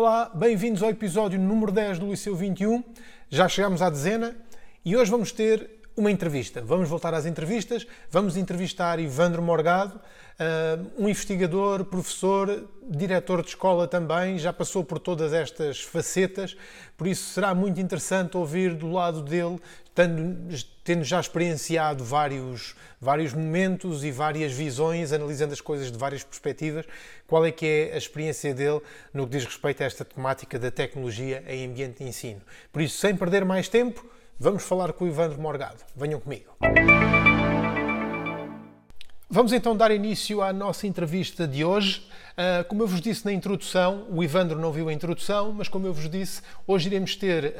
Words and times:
Olá, 0.00 0.30
bem-vindos 0.32 0.80
ao 0.80 0.90
episódio 0.90 1.40
número 1.40 1.72
10 1.72 1.98
do 1.98 2.08
Liceu 2.08 2.36
21. 2.36 2.84
Já 3.28 3.48
chegamos 3.48 3.82
à 3.82 3.90
dezena 3.90 4.36
e 4.84 4.96
hoje 4.96 5.10
vamos 5.10 5.32
ter 5.32 5.68
uma 5.96 6.08
entrevista. 6.08 6.62
Vamos 6.62 6.88
voltar 6.88 7.14
às 7.14 7.26
entrevistas. 7.26 7.84
Vamos 8.08 8.36
entrevistar 8.36 9.00
Ivandro 9.00 9.42
Morgado, 9.42 10.00
ah, 10.38 10.78
um 10.96 11.08
investigador, 11.08 11.84
professor, 11.84 12.68
diretor 12.88 13.42
de 13.42 13.48
escola 13.48 13.86
também, 13.86 14.38
já 14.38 14.52
passou 14.52 14.82
por 14.82 14.98
todas 14.98 15.32
estas 15.32 15.80
facetas, 15.80 16.56
por 16.96 17.06
isso 17.06 17.32
será 17.34 17.54
muito 17.54 17.80
interessante 17.80 18.36
ouvir 18.36 18.74
do 18.74 18.90
lado 18.90 19.20
dele, 19.20 19.60
tendo, 19.94 20.56
tendo 20.82 21.04
já 21.04 21.20
experienciado 21.20 22.02
vários, 22.02 22.74
vários 23.00 23.34
momentos 23.34 24.04
e 24.04 24.10
várias 24.10 24.52
visões, 24.52 25.12
analisando 25.12 25.52
as 25.52 25.60
coisas 25.60 25.92
de 25.92 25.98
várias 25.98 26.24
perspectivas, 26.24 26.86
qual 27.26 27.44
é 27.44 27.52
que 27.52 27.66
é 27.66 27.94
a 27.94 27.98
experiência 27.98 28.54
dele 28.54 28.80
no 29.12 29.26
que 29.26 29.32
diz 29.32 29.44
respeito 29.44 29.82
a 29.82 29.86
esta 29.86 30.04
temática 30.04 30.58
da 30.58 30.70
tecnologia 30.70 31.44
em 31.46 31.66
ambiente 31.66 31.98
de 31.98 32.08
ensino. 32.08 32.40
Por 32.72 32.80
isso, 32.80 32.96
sem 32.98 33.14
perder 33.14 33.44
mais 33.44 33.68
tempo, 33.68 34.06
vamos 34.38 34.62
falar 34.62 34.92
com 34.92 35.04
o 35.04 35.08
Ivandro 35.08 35.40
Morgado. 35.40 35.84
Venham 35.94 36.20
comigo. 36.20 36.56
Vamos 39.30 39.52
então 39.52 39.76
dar 39.76 39.90
início 39.90 40.40
à 40.40 40.54
nossa 40.54 40.86
entrevista 40.86 41.46
de 41.46 41.62
hoje. 41.62 42.02
Uh, 42.38 42.62
como 42.68 42.84
eu 42.84 42.86
vos 42.86 43.00
disse 43.00 43.24
na 43.24 43.32
introdução, 43.32 44.06
o 44.08 44.22
Ivandro 44.22 44.60
não 44.60 44.70
viu 44.70 44.88
a 44.88 44.92
introdução, 44.92 45.52
mas 45.52 45.66
como 45.66 45.88
eu 45.88 45.92
vos 45.92 46.08
disse, 46.08 46.40
hoje 46.68 46.88
iremos 46.88 47.16
ter 47.16 47.52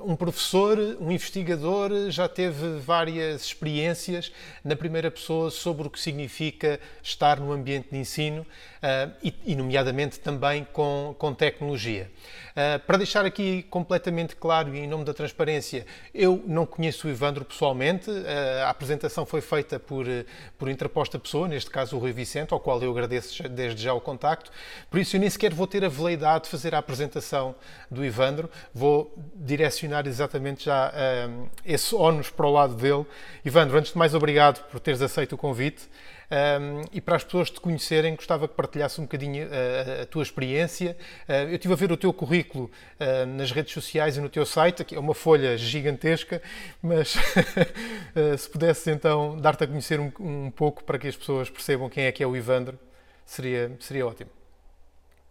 um, 0.00 0.12
um 0.12 0.14
professor, 0.14 0.78
um 1.00 1.10
investigador, 1.10 1.90
já 2.08 2.28
teve 2.28 2.78
várias 2.78 3.42
experiências 3.42 4.30
na 4.62 4.76
primeira 4.76 5.10
pessoa 5.10 5.50
sobre 5.50 5.88
o 5.88 5.90
que 5.90 5.98
significa 5.98 6.78
estar 7.02 7.40
no 7.40 7.50
ambiente 7.50 7.88
de 7.90 7.98
ensino 7.98 8.42
uh, 8.42 9.12
e, 9.20 9.34
e, 9.44 9.56
nomeadamente, 9.56 10.20
também 10.20 10.64
com, 10.72 11.16
com 11.18 11.34
tecnologia. 11.34 12.08
Uh, 12.52 12.78
para 12.86 12.98
deixar 12.98 13.24
aqui 13.24 13.64
completamente 13.64 14.36
claro 14.36 14.76
e 14.76 14.78
em 14.78 14.86
nome 14.86 15.04
da 15.04 15.12
transparência, 15.12 15.84
eu 16.14 16.40
não 16.46 16.64
conheço 16.64 17.08
o 17.08 17.10
Ivandro 17.10 17.44
pessoalmente, 17.44 18.08
a 18.62 18.70
apresentação 18.70 19.26
foi 19.26 19.40
feita 19.40 19.80
por, 19.80 20.06
por 20.56 20.68
interposta 20.68 21.18
pessoa, 21.18 21.48
neste 21.48 21.68
caso 21.68 21.96
o 21.96 21.98
Rui 21.98 22.12
Vicente, 22.12 22.52
ao 22.52 22.60
qual 22.60 22.80
eu 22.80 22.92
agradeço 22.92 23.48
desde 23.48 23.87
já 23.87 23.87
o 23.92 24.00
contacto. 24.00 24.50
Por 24.90 24.98
isso 24.98 25.16
eu 25.16 25.20
nem 25.20 25.30
sequer 25.30 25.52
vou 25.52 25.66
ter 25.66 25.84
a 25.84 25.88
veleidade 25.88 26.44
de 26.44 26.50
fazer 26.50 26.74
a 26.74 26.78
apresentação 26.78 27.54
do 27.90 28.04
Ivandro, 28.04 28.50
vou 28.74 29.14
direcionar 29.34 30.06
exatamente 30.06 30.64
já 30.64 30.92
um, 31.28 31.48
esse 31.64 31.94
ónus 31.94 32.30
para 32.30 32.46
o 32.46 32.52
lado 32.52 32.74
dele. 32.74 33.06
Ivandro, 33.44 33.78
antes 33.78 33.92
de 33.92 33.98
mais, 33.98 34.14
obrigado 34.14 34.64
por 34.70 34.80
teres 34.80 35.02
aceito 35.02 35.34
o 35.34 35.38
convite. 35.38 35.88
Um, 36.30 36.84
e 36.92 37.00
para 37.00 37.16
as 37.16 37.24
pessoas 37.24 37.50
te 37.50 37.58
conhecerem, 37.58 38.14
gostava 38.14 38.46
que 38.46 38.54
partilhasse 38.54 39.00
um 39.00 39.04
bocadinho 39.04 39.46
uh, 39.46 40.02
a 40.02 40.06
tua 40.06 40.22
experiência. 40.22 40.96
Uh, 41.26 41.32
eu 41.32 41.54
estive 41.54 41.72
a 41.72 41.76
ver 41.76 41.90
o 41.90 41.96
teu 41.96 42.12
currículo 42.12 42.70
uh, 43.00 43.26
nas 43.26 43.50
redes 43.50 43.72
sociais 43.72 44.18
e 44.18 44.20
no 44.20 44.28
teu 44.28 44.44
site, 44.44 44.82
aqui 44.82 44.94
é 44.94 45.00
uma 45.00 45.14
folha 45.14 45.56
gigantesca, 45.56 46.42
mas 46.82 47.16
se 48.38 48.48
pudesse 48.50 48.90
então 48.90 49.38
dar-te 49.40 49.64
a 49.64 49.66
conhecer 49.66 49.98
um, 49.98 50.12
um 50.20 50.50
pouco 50.50 50.84
para 50.84 50.98
que 50.98 51.08
as 51.08 51.16
pessoas 51.16 51.48
percebam 51.48 51.88
quem 51.88 52.04
é 52.04 52.12
que 52.12 52.22
é 52.22 52.26
o 52.26 52.36
Ivandro 52.36 52.78
seria, 53.28 53.76
seria 53.78 54.06
ótimo. 54.06 54.30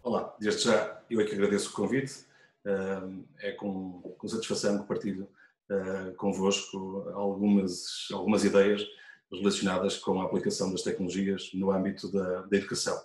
Olá, 0.03 0.36
desde 0.40 0.64
já 0.66 1.02
eu 1.09 1.20
é 1.20 1.26
que 1.26 1.34
agradeço 1.34 1.70
o 1.70 1.73
convite. 1.73 2.26
É 3.40 3.52
com, 3.53 4.02
com 4.17 4.28
satisfação 4.28 4.80
que 4.80 4.88
partilho 4.88 5.28
ah, 5.70 6.14
convosco 6.18 7.09
algumas, 7.14 8.08
algumas 8.12 8.44
ideias 8.44 8.86
relacionadas 9.31 9.98
com 9.98 10.22
a 10.22 10.25
aplicação 10.25 10.72
das 10.72 10.81
tecnologias 10.81 11.50
no 11.53 11.72
âmbito 11.72 12.12
da, 12.12 12.42
da 12.42 12.58
educação. 12.58 12.98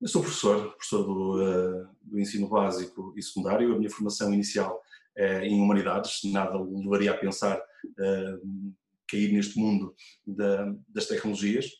Eu 0.00 0.08
sou 0.08 0.22
professor, 0.22 0.72
professor 0.72 1.02
do, 1.02 1.42
ah, 1.42 1.90
do 2.02 2.18
ensino 2.18 2.48
básico 2.48 3.12
e 3.16 3.22
secundário. 3.22 3.74
A 3.74 3.78
minha 3.78 3.90
formação 3.90 4.32
inicial 4.32 4.82
é 5.16 5.44
em 5.46 5.60
humanidades, 5.60 6.20
nada 6.24 6.58
levaria 6.60 7.12
a 7.12 7.16
pensar 7.16 7.56
uh, 7.58 8.74
cair 9.06 9.32
neste 9.32 9.58
mundo 9.58 9.94
da, 10.26 10.74
das 10.88 11.06
tecnologias. 11.06 11.70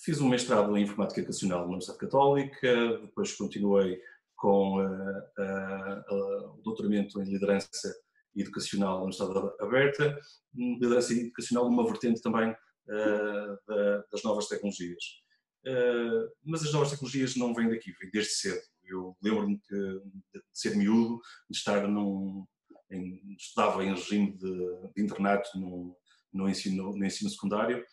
Fiz 0.00 0.20
um 0.20 0.28
mestrado 0.28 0.76
em 0.76 0.84
Informática 0.84 1.20
Educacional 1.20 1.60
na 1.60 1.66
Universidade 1.66 1.98
Católica, 1.98 2.98
depois 2.98 3.34
continuei 3.34 4.00
com 4.36 4.78
uh, 4.78 5.18
uh, 5.38 6.54
o 6.56 6.62
doutoramento 6.62 7.20
em 7.20 7.24
Liderança 7.24 7.92
Educacional 8.36 8.98
na 8.98 9.04
Universidade 9.04 9.54
Aberta, 9.60 10.16
Liderança 10.54 11.12
Educacional 11.12 11.64
numa 11.68 11.84
vertente 11.84 12.22
também 12.22 12.54
da, 12.86 14.04
das 14.10 14.22
novas 14.22 14.46
tecnologias. 14.46 15.04
mas 16.44 16.62
as 16.62 16.72
novas 16.72 16.90
tecnologias 16.90 17.36
não 17.36 17.52
vêm 17.52 17.68
daqui, 17.68 17.92
vêm 18.00 18.10
desde 18.10 18.32
cedo. 18.34 18.62
Eu 18.84 19.16
lembro-me 19.20 19.60
de, 19.68 20.02
ser 20.54 20.76
miúdo, 20.76 21.20
de 21.50 21.58
estar 21.58 21.86
num, 21.86 22.46
em, 22.90 23.36
em 23.82 23.94
regime 23.94 24.32
de, 24.38 24.92
de 24.94 25.02
internato 25.02 25.50
no, 25.58 25.94
no, 26.32 26.48
ensino, 26.48 26.96
no 26.96 27.04
ensino 27.04 27.28
secundário 27.28 27.84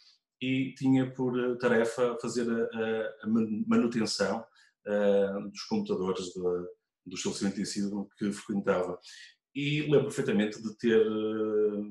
e 0.45 0.75
tinha 0.75 1.09
por 1.11 1.37
eh, 1.39 1.55
tarefa 1.55 2.15
fazer 2.21 2.47
a, 2.47 3.25
a 3.25 3.27
manutenção 3.67 4.45
uh, 4.85 5.49
dos 5.49 5.63
computadores 5.63 6.31
do, 6.35 6.69
do 7.03 7.15
estabelecimento 7.15 7.55
de 7.55 7.61
ensino 7.63 8.07
que 8.15 8.31
frequentava. 8.31 8.99
E 9.55 9.81
lembro 9.81 10.03
perfeitamente 10.03 10.61
de 10.61 10.77
ter 10.77 11.01
uh, 11.01 11.83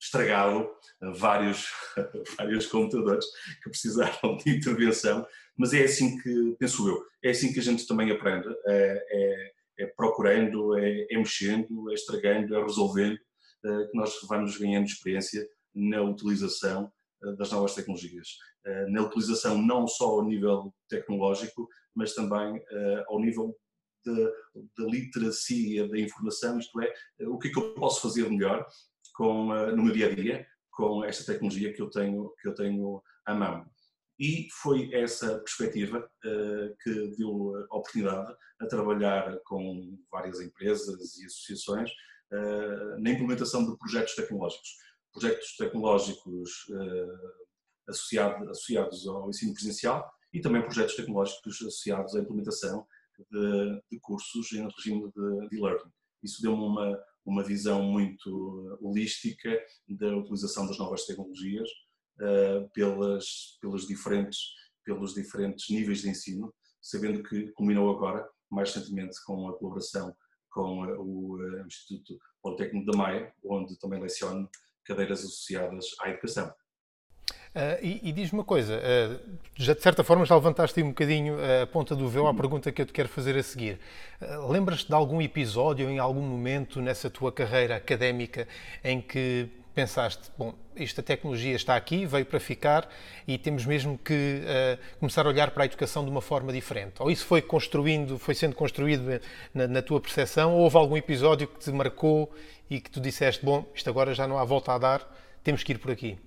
estragado 0.00 0.70
vários, 1.16 1.66
vários 2.38 2.66
computadores 2.66 3.26
que 3.62 3.68
precisaram 3.68 4.38
de 4.38 4.56
intervenção, 4.56 5.26
mas 5.54 5.74
é 5.74 5.84
assim 5.84 6.18
que, 6.22 6.56
penso 6.58 6.88
eu, 6.88 7.04
é 7.22 7.30
assim 7.30 7.52
que 7.52 7.58
a 7.58 7.62
gente 7.62 7.86
também 7.86 8.10
aprende, 8.10 8.48
é, 8.68 9.04
é, 9.10 9.52
é 9.80 9.86
procurando, 9.94 10.78
é, 10.78 11.06
é, 11.10 11.18
mexendo, 11.18 11.90
é 11.90 11.94
estragando, 11.94 12.54
é 12.54 12.62
resolvendo, 12.62 13.18
que 13.60 13.90
nós 13.92 14.14
vamos 14.28 14.56
ganhando 14.56 14.86
experiência 14.86 15.46
na 15.74 16.00
utilização 16.00 16.90
das 17.36 17.50
novas 17.50 17.74
tecnologias. 17.74 18.28
Eh, 18.64 18.86
na 18.90 19.02
utilização 19.02 19.60
não 19.60 19.86
só 19.86 20.06
ao 20.10 20.24
nível 20.24 20.72
tecnológico, 20.88 21.68
mas 21.94 22.14
também 22.14 22.62
eh, 22.70 23.04
ao 23.08 23.20
nível 23.20 23.56
da 24.06 24.84
literacia 24.86 25.86
da 25.86 25.98
informação, 25.98 26.58
isto 26.58 26.80
é, 26.80 26.94
o 27.26 27.38
que 27.38 27.48
é 27.48 27.52
que 27.52 27.58
eu 27.58 27.74
posso 27.74 28.00
fazer 28.00 28.26
melhor 28.30 28.66
com, 29.12 29.52
no 29.72 29.82
meu 29.82 29.92
dia 29.92 30.06
a 30.06 30.14
dia 30.14 30.46
com 30.70 31.04
esta 31.04 31.30
tecnologia 31.30 31.74
que 31.74 31.82
eu 31.82 31.90
tenho, 31.90 32.32
que 32.40 32.48
eu 32.48 32.54
tenho 32.54 33.02
à 33.26 33.34
mão. 33.34 33.66
E 34.18 34.48
foi 34.62 34.94
essa 34.94 35.38
perspectiva 35.40 36.08
que 36.82 37.16
deu 37.18 37.66
a 37.70 37.76
oportunidade 37.76 38.34
a 38.60 38.66
trabalhar 38.66 39.38
com 39.44 39.98
várias 40.10 40.40
empresas 40.40 41.18
e 41.18 41.26
associações 41.26 41.90
na 43.00 43.10
implementação 43.10 43.68
de 43.68 43.76
projetos 43.76 44.14
tecnológicos 44.14 44.68
projetos 45.12 45.56
tecnológicos 45.56 46.66
uh, 46.70 47.90
associado, 47.90 48.50
associados 48.50 49.06
ao 49.06 49.28
ensino 49.28 49.54
presencial 49.54 50.10
e 50.32 50.40
também 50.40 50.62
projetos 50.62 50.96
tecnológicos 50.96 51.56
associados 51.56 52.14
à 52.14 52.20
implementação 52.20 52.86
de, 53.30 53.82
de 53.90 54.00
cursos 54.00 54.52
em 54.52 54.68
regime 54.68 55.10
de, 55.10 55.48
de 55.48 55.56
e-learning. 55.56 55.90
Isso 56.22 56.42
deu-me 56.42 56.62
uma, 56.62 57.00
uma 57.24 57.42
visão 57.42 57.82
muito 57.82 58.78
holística 58.80 59.50
da 59.88 60.16
utilização 60.16 60.66
das 60.66 60.78
novas 60.78 61.04
tecnologias 61.06 61.68
uh, 62.20 62.68
pelas, 62.74 63.58
pelos, 63.60 63.86
diferentes, 63.86 64.38
pelos 64.84 65.14
diferentes 65.14 65.68
níveis 65.70 66.02
de 66.02 66.10
ensino, 66.10 66.54
sabendo 66.80 67.22
que 67.22 67.50
culminou 67.52 67.94
agora, 67.94 68.28
mais 68.50 68.72
recentemente, 68.74 69.16
com 69.24 69.48
a 69.48 69.58
colaboração 69.58 70.14
com 70.50 70.80
o 70.80 71.66
Instituto 71.66 72.18
Politécnico 72.42 72.90
da 72.90 72.96
Maia, 72.96 73.32
onde 73.44 73.78
também 73.78 74.00
leciono 74.00 74.48
cadeiras 74.88 75.20
associadas 75.20 75.84
à 76.00 76.08
educação. 76.10 76.52
Uh, 77.54 77.78
e, 77.82 78.08
e 78.08 78.12
diz-me 78.12 78.38
uma 78.38 78.44
coisa, 78.44 78.78
uh, 78.78 79.38
já 79.54 79.74
de 79.74 79.82
certa 79.82 80.04
forma 80.04 80.24
já 80.24 80.34
levantaste 80.34 80.82
um 80.82 80.88
bocadinho 80.88 81.36
a 81.62 81.66
ponta 81.66 81.94
do 81.94 82.08
véu 82.08 82.26
à 82.26 82.34
pergunta 82.34 82.70
que 82.70 82.80
eu 82.82 82.86
te 82.86 82.92
quero 82.92 83.08
fazer 83.08 83.36
a 83.36 83.42
seguir. 83.42 83.78
Lembras-te 84.48 84.88
de 84.88 84.94
algum 84.94 85.20
episódio, 85.20 85.88
em 85.88 85.98
algum 85.98 86.22
momento 86.22 86.80
nessa 86.80 87.08
tua 87.08 87.32
carreira 87.32 87.76
académica, 87.76 88.46
em 88.82 89.00
que 89.00 89.48
pensaste, 89.78 90.32
bom, 90.36 90.52
esta 90.74 91.04
tecnologia 91.04 91.54
está 91.54 91.76
aqui, 91.76 92.04
veio 92.04 92.26
para 92.26 92.40
ficar 92.40 92.92
e 93.28 93.38
temos 93.38 93.64
mesmo 93.64 93.96
que 93.96 94.42
começar 94.98 95.24
a 95.24 95.28
olhar 95.28 95.52
para 95.52 95.62
a 95.62 95.66
educação 95.66 96.04
de 96.04 96.10
uma 96.10 96.20
forma 96.20 96.52
diferente? 96.52 97.00
Ou 97.00 97.12
isso 97.12 97.24
foi 97.24 97.40
construindo, 97.40 98.18
foi 98.18 98.34
sendo 98.34 98.56
construído 98.56 99.20
na, 99.54 99.68
na 99.68 99.80
tua 99.80 100.00
percepção, 100.00 100.52
ou 100.52 100.62
houve 100.62 100.76
algum 100.76 100.96
episódio 100.96 101.46
que 101.46 101.60
te 101.60 101.70
marcou 101.70 102.28
e 102.68 102.80
que 102.80 102.90
tu 102.90 103.00
disseste, 103.00 103.44
bom, 103.44 103.70
isto 103.72 103.88
agora 103.88 104.12
já 104.14 104.26
não 104.26 104.36
há 104.36 104.44
volta 104.44 104.72
a 104.72 104.78
dar, 104.78 105.16
temos 105.44 105.62
que 105.62 105.70
ir 105.70 105.78
por 105.78 105.92
aqui? 105.92 106.18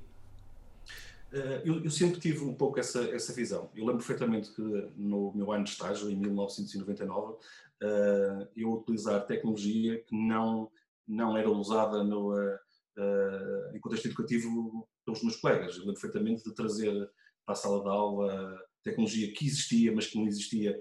Eh, 1.33 1.63
eu, 1.65 1.83
eu, 1.83 1.91
sempre 1.91 2.21
tive 2.21 2.45
um 2.45 2.53
pouco 2.53 2.79
essa, 2.79 3.03
essa 3.13 3.33
visão. 3.33 3.69
Eu 3.75 3.85
lembro 3.85 3.97
perfeitamente 3.97 4.49
que 4.51 4.61
no 4.95 5.33
meu 5.35 5.51
ano 5.51 5.65
de 5.65 5.71
estágio, 5.71 6.09
em 6.09 6.15
1999, 6.15 7.35
eh, 7.81 8.47
eu 8.55 8.71
utilizar 8.71 9.25
tecnologia 9.25 9.97
que 9.97 10.15
não, 10.15 10.71
não 11.05 11.35
era 11.35 11.49
usada 11.49 12.01
no, 12.01 12.33
uh, 13.01 13.75
em 13.75 13.79
contexto 13.79 14.07
educativo 14.07 14.87
pelos 15.05 15.23
meus 15.23 15.35
colegas. 15.37 15.73
Eu 15.73 15.81
lembro 15.81 15.93
perfeitamente 15.95 16.43
de 16.43 16.53
trazer 16.53 17.09
para 17.45 17.53
a 17.53 17.55
sala 17.55 17.81
de 17.81 17.89
aula 17.89 18.59
tecnologia 18.83 19.31
que 19.33 19.45
existia, 19.45 19.91
mas 19.93 20.07
que 20.07 20.17
não 20.17 20.27
existia 20.27 20.79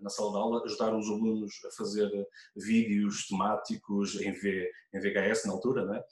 na 0.00 0.10
sala 0.10 0.32
de 0.32 0.36
aula, 0.38 0.64
ajudar 0.64 0.96
os 0.96 1.08
alunos 1.08 1.52
a 1.66 1.70
fazer 1.76 2.10
vídeos 2.56 3.28
temáticos 3.28 4.20
em, 4.20 4.32
v, 4.32 4.68
em 4.92 5.00
VHS 5.00 5.44
na 5.46 5.52
altura, 5.52 5.84
né? 5.84 6.02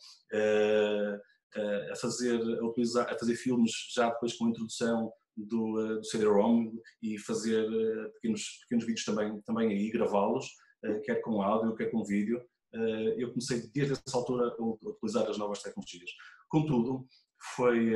a, 1.91 1.97
fazer, 1.97 2.41
a, 2.41 2.65
utilizar, 2.65 3.13
a 3.13 3.19
fazer 3.19 3.35
filmes 3.35 3.73
já 3.95 4.09
depois 4.11 4.35
com 4.35 4.47
a 4.47 4.51
introdução 4.51 5.13
do, 5.37 5.99
do 5.99 6.05
CD-ROM 6.05 6.73
e 7.03 7.19
fazer 7.19 7.67
pequenos, 8.15 8.61
pequenos 8.63 8.87
vídeos 8.87 9.05
também, 9.05 9.41
também 9.43 9.69
aí, 9.69 9.91
gravá-los, 9.91 10.47
quer 11.05 11.17
com 11.23 11.43
áudio, 11.43 11.75
quer 11.75 11.91
com 11.91 12.05
vídeo. 12.05 12.43
Eu 13.17 13.29
comecei 13.29 13.69
desde 13.75 13.93
essa 13.93 14.17
altura 14.17 14.55
a 14.59 14.89
utilizar 14.89 15.29
as 15.29 15.39
novas 15.39 15.63
tecnologias. 15.63 16.11
Contudo, 16.49 17.07
foi 17.57 17.95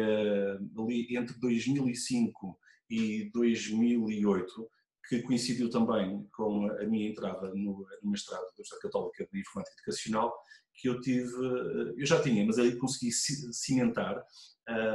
ali 0.79 1.17
entre 1.17 1.39
2005 1.39 2.59
e 2.91 3.31
2008 3.33 4.69
que 5.09 5.23
coincidiu 5.23 5.71
também 5.71 6.27
com 6.35 6.67
a 6.67 6.85
minha 6.85 7.09
entrada 7.09 7.53
no, 7.55 7.87
mestrado 8.03 8.43
da 8.43 8.49
Universidade 8.49 8.83
Católica 8.83 9.29
de 9.33 9.41
Informática 9.41 9.77
Educacional, 9.79 10.37
que 10.75 10.89
eu 10.89 11.01
tive, 11.01 11.29
eh, 11.29 11.95
eu 11.97 12.07
já 12.07 12.21
tinha, 12.21 12.45
mas 12.45 12.59
aí 12.59 12.77
consegui 12.77 13.13
cimentar 13.13 14.23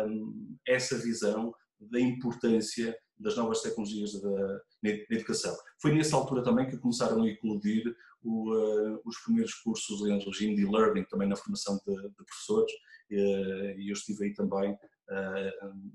um, 0.05 0.57
essa 0.67 0.97
visão 0.97 1.53
da 1.79 1.99
importância 1.99 2.95
das 3.17 3.37
novas 3.37 3.61
tecnologias 3.61 4.19
da, 4.21 4.61
na 4.83 4.89
educação. 5.09 5.55
Foi 5.81 5.93
nessa 5.93 6.15
altura 6.15 6.43
também 6.43 6.69
que 6.69 6.77
começaram 6.77 7.23
a 7.23 7.27
eclodir 7.27 7.95
o, 8.23 8.53
uh, 8.53 9.01
os 9.06 9.18
primeiros 9.23 9.53
cursos 9.56 10.01
em 10.07 10.19
regime 10.19 10.56
de 10.56 10.65
learning, 10.65 11.06
também 11.06 11.27
na 11.27 11.35
formação 11.35 11.79
de, 11.85 11.95
de 11.95 12.23
professores, 12.25 12.71
uh, 12.71 13.79
e 13.79 13.89
eu 13.89 13.94
estive 13.94 14.25
aí 14.25 14.33
também 14.33 14.73
uh, 14.73 15.91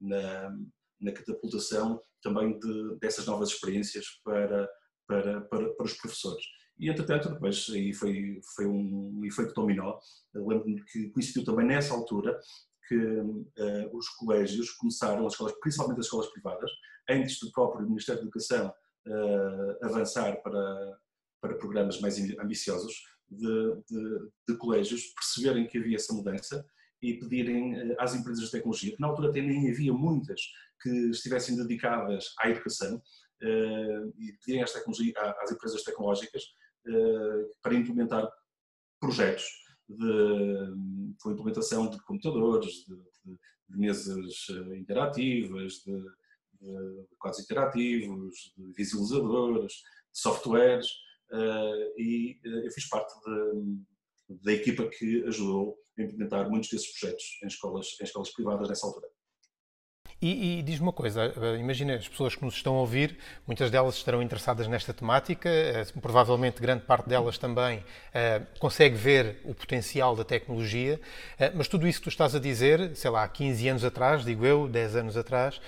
na, 0.00 0.56
na 1.00 1.12
catapultação 1.12 2.00
também 2.22 2.58
de, 2.58 2.96
dessas 2.98 3.26
novas 3.26 3.50
experiências 3.50 4.06
para, 4.24 4.68
para, 5.06 5.40
para, 5.42 5.70
para 5.74 5.86
os 5.86 5.94
professores. 5.94 6.44
E, 6.78 6.88
entretanto, 6.88 7.28
depois 7.28 7.66
aí 7.70 7.92
foi, 7.92 8.40
foi 8.54 8.66
um 8.66 9.20
efeito 9.24 9.52
dominó. 9.52 9.98
Lembro-me 10.34 10.82
que 10.84 11.10
coincidiu 11.10 11.44
também 11.44 11.66
nessa 11.66 11.92
altura 11.92 12.38
que 12.88 12.96
uh, 12.96 13.96
os 13.96 14.08
colégios 14.08 14.70
começaram, 14.72 15.26
as 15.26 15.34
escolas, 15.34 15.54
principalmente 15.60 16.00
as 16.00 16.06
escolas 16.06 16.28
privadas, 16.28 16.70
antes 17.08 17.38
do 17.38 17.52
próprio 17.52 17.86
Ministério 17.86 18.20
da 18.20 18.26
Educação 18.26 18.74
uh, 19.06 19.84
avançar 19.84 20.42
para, 20.42 20.98
para 21.40 21.56
programas 21.56 22.00
mais 22.00 22.18
ambiciosos, 22.38 23.04
de, 23.30 23.76
de, 23.88 24.30
de, 24.48 24.56
colégios 24.56 25.06
perceberem 25.14 25.66
que 25.66 25.78
havia 25.78 25.96
essa 25.96 26.12
mudança 26.12 26.64
e 27.00 27.14
pedirem 27.14 27.92
uh, 27.92 27.96
às 27.98 28.14
empresas 28.14 28.44
de 28.44 28.50
tecnologia, 28.50 28.94
que 28.94 29.00
na 29.00 29.06
altura 29.06 29.30
até 29.30 29.40
nem 29.40 29.70
havia 29.70 29.92
muitas 29.92 30.40
que 30.82 30.90
estivessem 31.10 31.56
dedicadas 31.56 32.34
à 32.38 32.48
educação, 32.48 33.00
e 33.42 34.32
pedirem 34.34 34.62
às, 34.62 34.74
às 34.74 35.52
empresas 35.52 35.82
tecnológicas 35.82 36.42
eh, 36.86 37.50
para 37.62 37.74
implementar 37.74 38.30
projetos 38.98 39.44
de, 39.88 40.74
implementação 41.26 41.90
de 41.90 42.00
computadores, 42.04 42.86
de, 42.86 42.96
de, 42.96 43.38
de 43.68 43.78
mesas 43.78 44.46
eh, 44.50 44.76
interativas, 44.76 45.74
de, 45.84 46.00
de 46.60 47.16
quadros 47.18 47.42
interativos, 47.42 48.52
de 48.56 48.72
visualizadores, 48.72 49.72
de 49.72 50.18
softwares, 50.20 50.86
e 51.96 52.40
uh, 52.44 52.64
eu 52.64 52.70
fiz 52.72 52.88
parte 52.88 53.12
da 54.28 54.52
equipa 54.52 54.88
que 54.88 55.24
ajudou 55.26 55.76
a 55.98 56.02
implementar 56.02 56.48
muitos 56.48 56.70
desses 56.70 56.98
projetos 56.98 57.38
em 57.42 57.46
escolas, 57.46 57.86
em 58.00 58.04
escolas 58.04 58.30
privadas 58.30 58.68
nessa 58.68 58.86
altura. 58.86 59.08
E, 60.22 60.58
e 60.58 60.62
diz-me 60.62 60.86
uma 60.86 60.92
coisa, 60.92 61.32
eh, 61.34 61.56
imagina 61.56 61.94
as 61.94 62.06
pessoas 62.06 62.34
que 62.34 62.44
nos 62.44 62.54
estão 62.54 62.76
a 62.76 62.80
ouvir, 62.80 63.16
muitas 63.46 63.70
delas 63.70 63.94
estarão 63.94 64.22
interessadas 64.22 64.68
nesta 64.68 64.92
temática, 64.92 65.48
eh, 65.48 65.86
provavelmente 66.02 66.60
grande 66.60 66.84
parte 66.84 67.08
delas 67.08 67.38
também 67.38 67.82
consegue 68.58 68.96
ver 68.96 69.40
o 69.44 69.54
potencial 69.54 70.14
da 70.14 70.22
tecnologia, 70.22 71.00
mas 71.54 71.68
tudo 71.68 71.88
isso 71.88 72.00
que 72.00 72.04
tu 72.04 72.10
estás 72.10 72.34
a 72.34 72.38
dizer, 72.38 72.94
sei 72.94 73.10
lá, 73.10 73.24
há 73.24 73.28
15 73.28 73.68
anos 73.68 73.84
atrás, 73.84 74.22
digo 74.22 74.44
eu, 74.44 74.68
10 74.68 74.96
anos 74.96 75.16
atrás, 75.16 75.58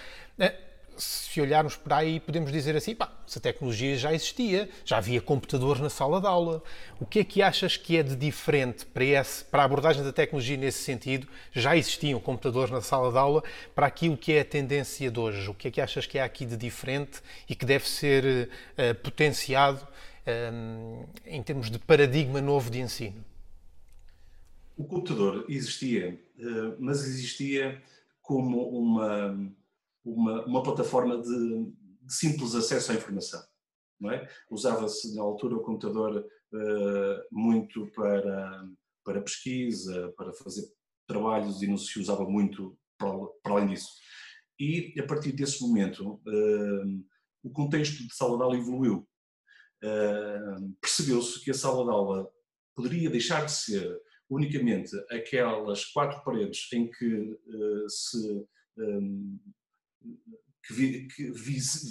se 0.96 1.40
olharmos 1.40 1.76
para 1.76 1.98
aí, 1.98 2.20
podemos 2.20 2.52
dizer 2.52 2.76
assim: 2.76 2.94
pá, 2.94 3.12
essa 3.26 3.40
tecnologia 3.40 3.96
já 3.96 4.12
existia, 4.12 4.68
já 4.84 4.98
havia 4.98 5.20
computadores 5.20 5.80
na 5.80 5.90
sala 5.90 6.20
de 6.20 6.26
aula. 6.26 6.62
O 7.00 7.06
que 7.06 7.20
é 7.20 7.24
que 7.24 7.42
achas 7.42 7.76
que 7.76 7.96
é 7.96 8.02
de 8.02 8.14
diferente 8.14 8.86
para, 8.86 9.04
esse, 9.04 9.44
para 9.44 9.62
a 9.62 9.64
abordagem 9.64 10.02
da 10.02 10.12
tecnologia 10.12 10.56
nesse 10.56 10.82
sentido? 10.82 11.26
Já 11.52 11.76
existiam 11.76 12.20
computadores 12.20 12.70
na 12.70 12.80
sala 12.80 13.10
de 13.10 13.18
aula 13.18 13.42
para 13.74 13.86
aquilo 13.86 14.16
que 14.16 14.32
é 14.32 14.40
a 14.40 14.44
tendência 14.44 15.10
de 15.10 15.18
hoje. 15.18 15.48
O 15.48 15.54
que 15.54 15.68
é 15.68 15.70
que 15.70 15.80
achas 15.80 16.06
que 16.06 16.18
há 16.18 16.24
aqui 16.24 16.44
de 16.44 16.56
diferente 16.56 17.20
e 17.48 17.54
que 17.54 17.64
deve 17.64 17.88
ser 17.88 18.24
uh, 18.24 18.94
potenciado 19.02 19.86
um, 20.52 21.04
eh, 21.24 21.36
em 21.36 21.42
termos 21.42 21.70
de 21.70 21.78
paradigma 21.78 22.40
novo 22.40 22.70
de 22.70 22.80
ensino? 22.80 23.24
O 24.76 24.84
computador 24.84 25.44
existia, 25.48 26.18
eh, 26.38 26.74
mas 26.78 27.04
existia 27.04 27.82
como 28.22 28.68
uma 28.68 29.36
uma, 30.04 30.44
uma 30.44 30.62
plataforma 30.62 31.20
de, 31.20 31.64
de, 32.02 32.12
simples 32.12 32.54
acesso 32.54 32.93
à 32.93 32.94
informação. 32.94 33.43
É? 34.10 34.28
Usava-se 34.50 35.14
na 35.14 35.22
altura 35.22 35.56
o 35.56 35.62
computador 35.62 36.19
uh, 36.19 37.22
muito 37.31 37.87
para, 37.93 38.69
para 39.04 39.22
pesquisa, 39.22 40.12
para 40.16 40.32
fazer 40.32 40.64
trabalhos 41.06 41.62
e 41.62 41.69
não 41.69 41.76
se 41.76 42.00
usava 42.00 42.25
muito 42.25 42.76
para, 42.99 43.12
para 43.43 43.52
além 43.52 43.69
disso. 43.69 43.90
E 44.58 44.93
a 44.99 45.06
partir 45.06 45.31
desse 45.32 45.62
momento 45.62 46.14
uh, 46.26 47.05
o 47.44 47.50
contexto 47.50 48.05
de 48.05 48.14
sala 48.14 48.37
de 48.37 48.43
aula 48.43 48.56
evoluiu. 48.56 49.08
Uh, 49.84 50.75
Percebeu-se 50.81 51.40
que 51.44 51.52
a 51.52 51.55
sala 51.55 51.84
de 51.84 51.90
aula 51.90 52.28
poderia 52.75 53.08
deixar 53.08 53.44
de 53.44 53.52
ser 53.52 54.00
unicamente 54.28 54.90
aquelas 55.10 55.84
quatro 55.84 56.25
paredes 56.25 56.66
em 56.72 56.90
que 56.90 57.38
se 57.88 58.46
que, 60.66 60.75
vi, 60.75 61.08
que 61.08 61.31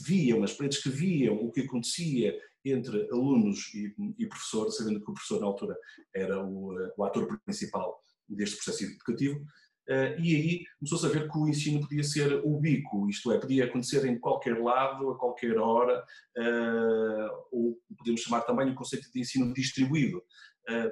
viam, 0.06 0.44
as 0.44 0.54
paredes 0.54 0.81
que 0.81 0.90
viam 0.90 1.36
o 1.36 1.52
que 1.52 1.62
acontecia 1.62 2.38
entre 2.63 3.10
alunos 3.12 3.74
e, 3.74 3.94
e 4.19 4.28
professor, 4.28 4.72
sabendo 4.72 5.04
que 5.04 5.10
o 5.10 5.13
professor 5.13 5.40
na 5.40 5.48
altura 5.48 5.75
era 6.13 6.44
o, 6.46 6.80
eh, 6.80 6.94
o 6.96 7.04
ator 7.04 7.40
principal 7.44 8.00
deste 8.30 8.56
processo 8.58 8.84
educativo, 8.86 9.44
Uh, 9.90 10.16
e 10.22 10.36
aí 10.36 10.63
começou-se 10.80 11.06
a 11.06 11.10
ver 11.10 11.30
que 11.30 11.38
o 11.38 11.48
ensino 11.48 11.81
podia 11.81 12.04
ser 12.04 12.40
ubíquo, 12.46 13.10
isto 13.10 13.31
é, 13.31 13.40
podia 13.40 13.66
acontecer 13.66 14.06
em 14.06 14.18
qualquer 14.18 14.57
lado, 14.62 15.09
a 15.09 15.18
qualquer 15.18 15.57
hora, 15.57 16.02
uh, 16.38 17.30
ou 17.52 17.78
podemos 17.97 18.21
chamar 18.21 18.42
também 18.42 18.69
o 18.69 18.76
conceito 18.76 19.12
de 19.12 19.19
ensino 19.19 19.54
distribuído. 19.54 20.24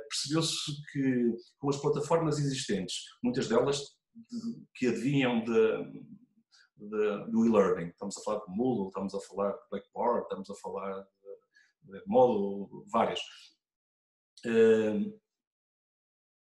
Percebeu-se 0.10 0.58
que 0.92 1.32
com 1.60 1.70
as 1.70 1.78
plataformas 1.78 2.40
existentes, 2.40 3.04
muitas 3.24 3.48
delas 3.48 3.78
de, 3.78 4.66
que 4.76 4.88
adivinham 4.88 5.44
de, 5.44 5.54
de, 6.80 7.32
do 7.32 7.46
e-learning. 7.46 7.88
Estamos 7.88 8.18
a 8.18 8.22
falar 8.22 8.46
de 8.46 8.52
Moodle, 8.56 8.88
estamos 8.88 9.14
a 9.14 9.20
falar 9.20 9.52
de 9.52 9.70
Blackboard, 9.70 10.24
estamos 10.24 10.50
a 10.50 10.56
falar 10.56 11.08
de, 11.84 12.00
de 12.00 12.92
várias. 12.92 13.20
Uh, 14.46 15.20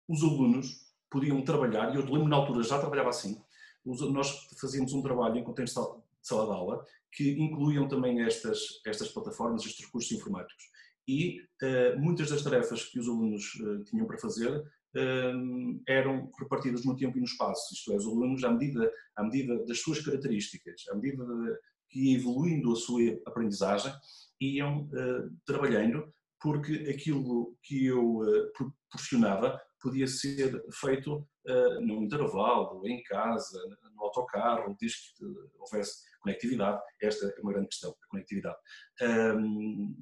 os 0.08 0.24
alunos 0.24 0.92
podiam 1.10 1.44
trabalhar, 1.44 1.94
e 1.94 1.98
eu 1.98 2.06
lembro 2.06 2.28
na 2.28 2.38
altura 2.38 2.64
já 2.64 2.80
trabalhava 2.80 3.10
assim, 3.10 3.42
nós 3.86 4.48
fazíamos 4.60 4.94
um 4.94 5.02
trabalho 5.02 5.38
em 5.38 5.44
contexto 5.44 6.04
de 6.22 6.28
sala 6.28 6.46
de 6.46 6.52
aula 6.52 6.86
que 7.12 7.32
incluíam 7.32 7.88
também 7.88 8.22
estas, 8.22 8.82
estas 8.86 9.10
plataformas, 9.10 9.66
estes 9.66 9.86
recursos 9.86 10.12
informáticos. 10.12 10.64
E 11.08 11.42
uh, 11.42 12.00
muitas 12.00 12.30
das 12.30 12.44
tarefas 12.44 12.86
que 12.86 13.00
os 13.00 13.08
alunos 13.08 13.56
uh, 13.56 13.84
tinham 13.84 14.06
para 14.06 14.18
fazer 14.18 14.64
um, 14.96 15.82
eram 15.88 16.30
repartidas 16.40 16.86
no 16.86 16.96
tempo 16.96 17.18
e 17.18 17.20
no 17.20 17.26
espaço, 17.26 17.74
isto 17.74 17.94
é, 17.94 17.96
os 17.96 18.06
alunos, 18.06 18.44
à 18.44 18.52
medida, 18.52 18.92
à 19.16 19.24
medida 19.24 19.66
das 19.66 19.80
suas 19.80 20.00
características, 20.04 20.84
à 20.90 20.96
medida 20.96 21.26
de, 21.26 21.58
que 21.90 22.16
evoluindo 22.16 22.72
a 22.72 22.76
sua 22.76 23.02
aprendizagem, 23.26 23.92
iam 24.40 24.86
uh, 24.88 25.30
trabalhando, 25.46 26.12
porque 26.42 26.74
aquilo 26.90 27.56
que 27.64 27.86
eu 27.86 28.18
uh, 28.18 28.52
proporcionava 28.54 29.62
podia 29.80 30.08
ser 30.08 30.64
feito 30.74 31.28
uh, 31.48 31.82
num 31.82 32.04
intervalo, 32.04 32.86
em 32.88 33.02
casa, 33.04 33.60
no 33.96 34.04
autocarro, 34.04 34.76
desde 34.80 35.14
que 35.16 35.26
houvesse 35.60 36.02
conectividade. 36.22 36.82
Esta 37.02 37.28
é 37.28 37.42
uma 37.42 37.52
grande 37.52 37.70
questão, 37.70 37.92
a 37.92 38.08
conectividade. 38.08 38.58
Um, 39.02 39.96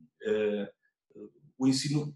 o 1.58 1.68
ensino 1.68 2.14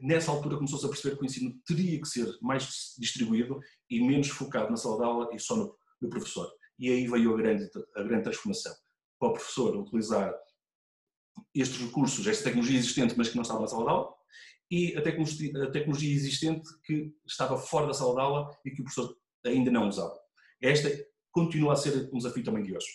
nessa 0.00 0.30
altura 0.30 0.56
começou-se 0.56 0.86
a 0.86 0.88
perceber 0.88 1.16
que 1.16 1.22
o 1.22 1.26
ensino 1.26 1.54
teria 1.66 2.00
que 2.00 2.08
ser 2.08 2.26
mais 2.40 2.94
distribuído 2.98 3.60
e 3.88 4.00
menos 4.00 4.28
focado 4.28 4.70
na 4.70 4.76
sala 4.76 4.96
de 4.96 5.04
aula 5.04 5.30
e 5.34 5.38
só 5.38 5.56
no, 5.56 5.76
no 6.00 6.08
professor. 6.08 6.50
E 6.78 6.88
aí 6.90 7.06
veio 7.06 7.34
a 7.34 7.36
grande, 7.36 7.70
a 7.96 8.02
grande 8.02 8.24
transformação. 8.24 8.74
Para 9.18 9.28
o 9.28 9.32
professor 9.34 9.76
utilizar 9.76 10.34
estes 11.54 11.78
recursos, 11.80 12.26
esta 12.26 12.44
tecnologia 12.44 12.78
existente, 12.78 13.14
mas 13.16 13.28
que 13.28 13.36
não 13.36 13.42
estava 13.42 13.60
na 13.60 13.66
sala 13.66 13.84
de 13.84 13.90
aula, 13.90 14.14
e 14.70 14.96
a 14.96 15.02
tecnologia, 15.02 15.64
a 15.64 15.70
tecnologia 15.70 16.14
existente 16.14 16.68
que 16.84 17.12
estava 17.26 17.58
fora 17.58 17.88
da 17.88 17.92
sala 17.92 18.14
de 18.14 18.20
aula 18.20 18.58
e 18.64 18.70
que 18.70 18.80
o 18.80 18.84
professor 18.84 19.16
ainda 19.44 19.70
não 19.70 19.88
usava. 19.88 20.16
Esta 20.62 20.88
continua 21.32 21.72
a 21.72 21.76
ser 21.76 22.08
um 22.12 22.18
desafio 22.18 22.44
também 22.44 22.62
de 22.62 22.74
hoje. 22.74 22.86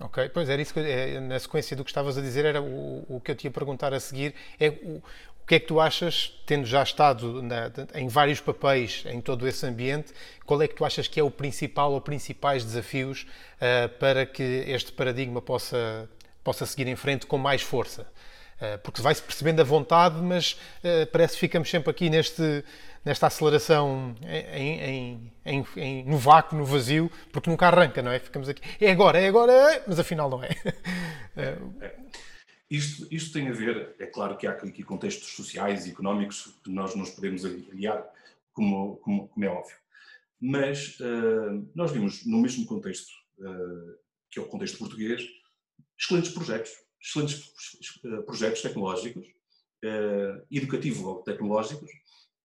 Ok, 0.00 0.28
pois 0.28 0.48
era 0.48 0.62
isso 0.62 0.72
que 0.72 0.78
é, 0.78 1.18
na 1.18 1.38
sequência 1.40 1.76
do 1.76 1.82
que 1.82 1.90
estavas 1.90 2.16
a 2.16 2.20
dizer, 2.20 2.44
era 2.44 2.62
o, 2.62 3.04
o 3.08 3.20
que 3.20 3.32
eu 3.32 3.34
te 3.34 3.44
ia 3.44 3.50
perguntar 3.50 3.92
a 3.92 3.98
seguir. 3.98 4.32
É 4.58 4.68
o, 4.68 5.02
o 5.42 5.46
que 5.48 5.56
é 5.56 5.60
que 5.60 5.66
tu 5.66 5.80
achas, 5.80 6.38
tendo 6.46 6.66
já 6.66 6.82
estado 6.82 7.42
na, 7.42 7.70
em 7.94 8.06
vários 8.06 8.38
papéis 8.38 9.02
em 9.06 9.20
todo 9.20 9.48
esse 9.48 9.66
ambiente, 9.66 10.12
qual 10.46 10.62
é 10.62 10.68
que 10.68 10.74
tu 10.74 10.84
achas 10.84 11.08
que 11.08 11.18
é 11.18 11.22
o 11.22 11.30
principal 11.30 11.92
ou 11.92 12.00
principais 12.00 12.64
desafios 12.64 13.26
uh, 13.56 13.88
para 13.98 14.24
que 14.24 14.42
este 14.42 14.92
paradigma 14.92 15.42
possa, 15.42 16.08
possa 16.44 16.64
seguir 16.64 16.86
em 16.86 16.96
frente 16.96 17.26
com 17.26 17.38
mais 17.38 17.62
força? 17.62 18.02
Uh, 18.60 18.78
porque 18.82 19.00
vai-se 19.00 19.22
percebendo 19.22 19.60
a 19.60 19.64
vontade, 19.64 20.20
mas 20.20 20.52
uh, 20.52 21.06
parece 21.10 21.34
que 21.34 21.40
ficamos 21.40 21.70
sempre 21.70 21.90
aqui 21.90 22.10
neste, 22.10 22.62
nesta 23.08 23.26
aceleração 23.26 24.14
em, 24.22 25.30
em, 25.46 25.64
em, 25.76 26.04
no 26.04 26.18
vácuo, 26.18 26.54
no 26.54 26.64
vazio, 26.64 27.10
porque 27.32 27.48
nunca 27.48 27.66
arranca, 27.66 28.02
não 28.02 28.12
é? 28.12 28.18
Ficamos 28.18 28.50
aqui, 28.50 28.60
é 28.78 28.90
agora, 28.90 29.18
é 29.18 29.26
agora, 29.26 29.82
mas 29.86 29.98
afinal 29.98 30.28
não 30.28 30.44
é. 30.44 30.50
é, 31.34 31.56
é. 31.80 31.96
Isto, 32.70 33.08
isto 33.10 33.32
tem 33.32 33.48
a 33.48 33.52
ver, 33.52 33.96
é 33.98 34.04
claro 34.04 34.36
que 34.36 34.46
há 34.46 34.50
aqui 34.50 34.82
contextos 34.82 35.34
sociais 35.34 35.86
e 35.86 35.90
económicos 35.90 36.54
que 36.62 36.70
nós 36.70 36.94
nos 36.94 37.08
podemos 37.08 37.46
aliar, 37.46 38.06
como, 38.52 38.96
como, 38.96 39.26
como 39.28 39.44
é 39.44 39.48
óbvio. 39.48 39.76
Mas 40.38 41.00
uh, 41.00 41.66
nós 41.74 41.90
vimos 41.90 42.26
no 42.26 42.42
mesmo 42.42 42.66
contexto, 42.66 43.10
uh, 43.38 43.96
que 44.30 44.38
é 44.38 44.42
o 44.42 44.46
contexto 44.48 44.76
português, 44.76 45.26
excelentes 45.98 46.30
projetos, 46.30 46.72
excelentes 47.00 47.54
projetos 48.26 48.60
tecnológicos, 48.60 49.26
uh, 49.26 50.44
educativo-tecnológicos, 50.50 51.90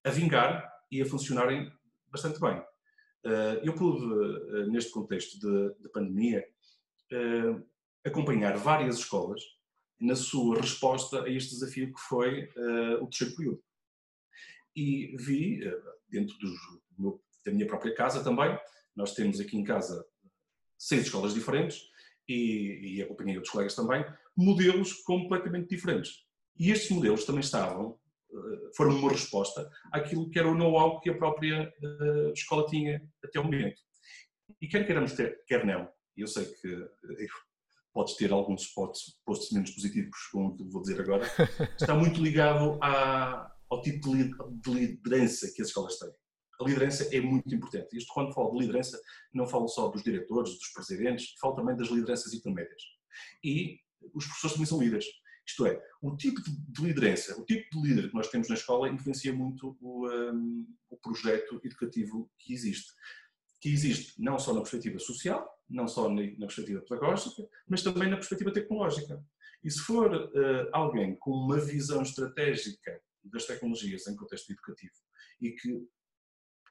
a 0.04 0.10
vingar 0.10 0.72
e 0.92 1.02
a 1.02 1.06
funcionarem 1.06 1.72
bastante 2.12 2.40
bem. 2.40 2.64
Eh, 3.26 3.62
eu 3.64 3.74
pude, 3.74 4.04
eh, 4.04 4.68
neste 4.68 4.92
contexto 4.92 5.40
de, 5.40 5.82
de 5.82 5.90
pandemia, 5.90 6.46
eh, 7.12 7.62
acompanhar 8.06 8.58
várias 8.58 8.98
escolas 8.98 9.42
na 10.00 10.16
sua 10.16 10.60
resposta 10.60 11.24
a 11.24 11.30
este 11.30 11.52
desafio 11.52 11.94
que 11.94 12.00
foi 12.02 12.50
o 13.00 13.08
terceiro 13.08 13.36
período. 13.36 13.64
E 14.76 15.16
vi, 15.16 15.62
dentro 16.10 16.36
do, 16.98 17.24
da 17.46 17.52
minha 17.54 17.66
própria 17.66 17.96
casa 17.96 18.22
também, 18.22 18.58
nós 18.94 19.14
temos 19.14 19.40
aqui 19.40 19.56
em 19.56 19.64
casa 19.64 20.06
seis 20.78 21.04
escolas 21.04 21.34
diferentes 21.34 21.90
e, 22.28 22.98
e 22.98 23.02
acompanhei 23.02 23.36
outros 23.36 23.52
colegas 23.52 23.76
também, 23.76 24.04
modelos 24.36 24.92
completamente 25.04 25.70
diferentes. 25.70 26.26
E 26.60 26.70
estes 26.70 26.92
modelos 26.92 27.24
também 27.24 27.40
estavam 27.40 27.98
foram 28.76 28.98
uma 28.98 29.12
resposta 29.12 29.70
àquilo 29.92 30.30
que 30.30 30.40
era 30.40 30.50
o 30.50 30.56
know-how 30.56 31.00
que 31.00 31.10
a 31.10 31.18
própria 31.18 31.72
uh, 31.82 32.34
escola 32.34 32.66
tinha 32.68 33.02
até 33.24 33.40
o 33.40 33.44
momento. 33.44 33.82
E 34.62 34.68
quer 34.68 34.86
queiramos 34.86 35.14
ter, 35.14 35.44
quer 35.46 35.66
não, 35.66 35.88
eu 36.18 36.28
sei 36.28 36.46
que 36.46 36.68
uh, 36.68 36.90
podes 37.94 38.16
ter 38.16 38.32
alguns 38.32 38.68
posts, 38.68 39.20
posts 39.26 39.52
menos 39.52 39.72
positivos, 39.72 40.18
como 40.32 40.58
vou 40.70 40.82
dizer 40.82 41.00
agora, 41.00 41.26
está 41.80 41.96
muito 41.96 42.22
ligado 42.22 42.78
à, 42.82 43.52
ao 43.70 43.82
tipo 43.82 44.16
de, 44.16 44.32
de 44.62 44.72
liderança 44.72 45.52
que 45.56 45.62
as 45.62 45.70
escolas 45.70 45.98
têm. 45.98 46.12
A 46.60 46.66
liderança 46.66 47.16
é 47.16 47.20
muito 47.20 47.54
importante. 47.54 47.98
Isto, 47.98 48.14
quando 48.14 48.34
falo 48.34 48.52
de 48.52 48.66
liderança, 48.66 49.00
não 49.34 49.48
falo 49.48 49.68
só 49.68 49.90
dos 49.90 50.04
diretores, 50.04 50.54
dos 50.54 50.70
presidentes, 50.70 51.34
falo 51.40 51.56
também 51.56 51.76
das 51.76 51.90
lideranças 51.90 52.34
intermédias. 52.34 52.82
E 53.44 53.80
os 54.14 54.26
professores 54.26 54.54
também 54.54 54.66
são 54.68 54.80
líderes. 54.80 55.06
Isto 55.46 55.66
é, 55.66 55.82
o 56.02 56.16
tipo 56.16 56.42
de 56.42 56.82
liderança, 56.82 57.40
o 57.40 57.46
tipo 57.46 57.70
de 57.72 57.88
líder 57.88 58.10
que 58.10 58.16
nós 58.16 58.30
temos 58.30 58.48
na 58.48 58.56
escola 58.56 58.90
influencia 58.90 59.34
muito 59.34 59.78
o, 59.82 60.10
um, 60.10 60.66
o 60.90 60.98
projeto 60.98 61.60
educativo 61.64 62.32
que 62.40 62.54
existe. 62.54 62.92
Que 63.60 63.70
existe 63.70 64.22
não 64.22 64.40
só 64.40 64.54
na 64.54 64.62
perspectiva 64.62 65.00
social, 65.00 65.50
não 65.70 65.88
só 65.88 66.10
na, 66.10 66.22
perspectiva 66.40 66.82
pedagógica, 66.82 67.48
mas 67.68 67.82
também 67.82 68.10
na 68.10 68.18
perspectiva 68.18 68.54
tecnológica. 68.54 69.24
E 69.64 69.72
se 69.72 69.80
for 69.80 70.14
uh, 70.14 70.70
alguém 70.72 71.16
com 71.16 71.32
uma 71.32 71.60
visão 71.60 72.02
estratégica 72.02 73.02
das 73.24 73.46
tecnologias 73.46 74.08
em 74.08 74.16
contexto 74.16 74.52
educativo 74.52 74.94
e 75.42 75.52
que 75.52 75.88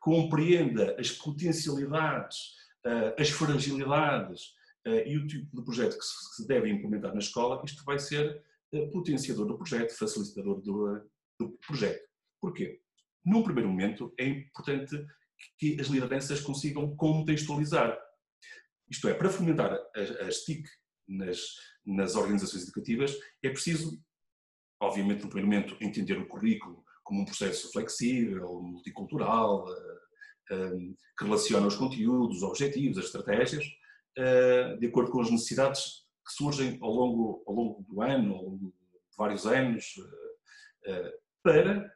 compreenda 0.01 0.97
as 0.99 1.11
potencialidades, 1.11 2.57
uh, 2.87 3.21
as 3.21 3.31
fragilidades 3.31 4.49
uh, 4.87 5.07
e 5.07 5.17
o 5.17 5.27
tipo 5.27 5.57
de 5.57 5.65
projeto 5.65 5.97
que 5.97 6.05
se 6.05 6.47
deve 6.47 6.71
implementar 6.71 7.13
na 7.13 7.21
escola, 7.21 7.63
isto 7.65 7.85
vai 7.85 7.99
ser 7.99 8.43
potenciador 8.93 9.47
do 9.47 9.57
projeto, 9.57 9.97
facilitador 9.97 10.61
do, 10.61 11.11
do 11.39 11.59
projeto. 11.67 12.03
Porquê? 12.41 12.81
Num 13.25 13.43
primeiro 13.43 13.69
momento, 13.69 14.13
é 14.19 14.27
importante 14.27 14.97
que 15.59 15.81
as 15.81 15.89
lideranças 15.89 16.41
consigam 16.41 16.97
contextualizar. 16.97 17.99
Isto 18.91 19.09
é, 19.09 19.15
para 19.15 19.31
fomentar 19.31 19.79
as, 20.21 20.45
TIC 20.45 20.69
nas, 21.09 21.41
nas 21.85 22.15
organizações 22.15 22.65
educativas, 22.65 23.17
é 23.43 23.51
preciso, 23.51 24.03
obviamente, 24.81 25.23
no 25.23 25.31
primeiro 25.31 25.51
momento, 25.51 25.85
entender 25.85 26.19
o 26.19 26.29
currículo 26.29 26.85
como 27.03 27.23
um 27.23 27.25
processo 27.25 27.71
flexível, 27.73 28.63
multicultural, 28.63 29.67
eh, 29.69 29.99
eh, 30.53 30.77
que 31.19 31.25
relaciona 31.25 31.67
os 31.67 31.77
conteúdos, 31.77 32.39
os 32.39 32.43
objetivos, 32.43 32.99
as 32.99 33.07
estratégias, 33.07 33.65
eh, 34.17 34.77
de 34.77 34.87
acordo 34.87 35.11
com 35.11 35.21
as 35.21 35.31
necessidades 35.31 36.02
que 36.25 36.33
surgem 36.33 36.79
ao 36.81 36.91
longo, 36.91 37.43
ao 37.47 37.55
longo 37.55 37.83
do 37.83 38.01
ano, 38.01 38.35
ao 38.35 38.43
longo 38.45 38.67
de 38.67 39.17
vários 39.17 39.47
anos, 39.47 39.95
eh, 40.85 40.91
eh, 40.93 41.19
para 41.43 41.93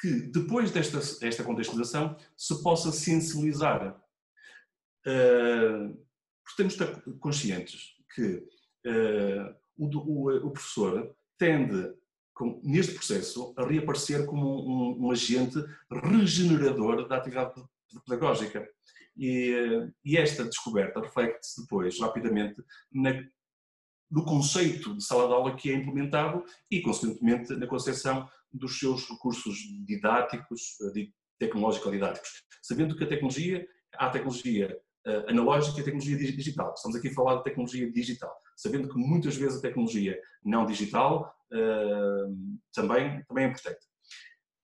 que 0.00 0.10
depois 0.32 0.70
desta, 0.70 0.98
desta 1.18 1.44
contextualização 1.44 2.16
se 2.36 2.62
possa 2.62 2.92
sensibilizar. 2.92 4.00
Eh, 5.06 5.94
porque 6.42 6.56
temos 6.56 6.74
de 6.74 6.82
estar 6.84 7.02
conscientes 7.20 7.94
que 8.14 8.46
o, 9.78 9.86
o, 9.86 10.46
o 10.46 10.50
professor 10.50 11.16
tende, 11.38 11.94
neste 12.62 12.94
processo, 12.94 13.54
a 13.56 13.64
reaparecer 13.64 14.26
como 14.26 14.46
um, 14.46 15.06
um 15.06 15.10
agente 15.10 15.58
regenerador 15.90 17.08
da 17.08 17.16
atividade 17.16 17.64
pedagógica. 18.04 18.68
E, 19.16 19.88
e 20.04 20.16
esta 20.16 20.44
descoberta 20.44 21.00
reflete-se 21.00 21.62
depois, 21.62 22.00
rapidamente, 22.00 22.62
na, 22.92 23.12
no 24.10 24.24
conceito 24.24 24.96
de 24.96 25.04
sala 25.04 25.26
de 25.26 25.34
aula 25.34 25.56
que 25.56 25.70
é 25.70 25.74
implementado 25.74 26.44
e, 26.70 26.80
consequentemente, 26.80 27.54
na 27.54 27.66
concepção 27.66 28.28
dos 28.52 28.78
seus 28.78 29.08
recursos 29.08 29.56
didáticos, 29.84 30.76
eh, 30.96 31.08
tecnológico-didáticos. 31.38 32.30
Sabendo 32.62 32.96
que 32.96 33.04
a 33.04 33.08
tecnologia, 33.08 33.66
há 33.94 34.08
tecnologia 34.10 34.78
uh, 35.06 35.28
analógica 35.30 35.80
e 35.80 35.84
tecnologia 35.84 36.16
digital. 36.16 36.72
Estamos 36.74 36.96
aqui 36.96 37.08
a 37.08 37.12
falar 37.12 37.36
de 37.36 37.44
tecnologia 37.44 37.90
digital. 37.90 38.32
Sabendo 38.56 38.88
que 38.88 38.96
muitas 38.96 39.36
vezes 39.36 39.58
a 39.58 39.62
tecnologia 39.62 40.18
não 40.44 40.64
digital 40.64 41.34
uh, 41.52 42.58
também, 42.72 43.22
também 43.24 43.44
é 43.44 43.48
importante. 43.48 43.80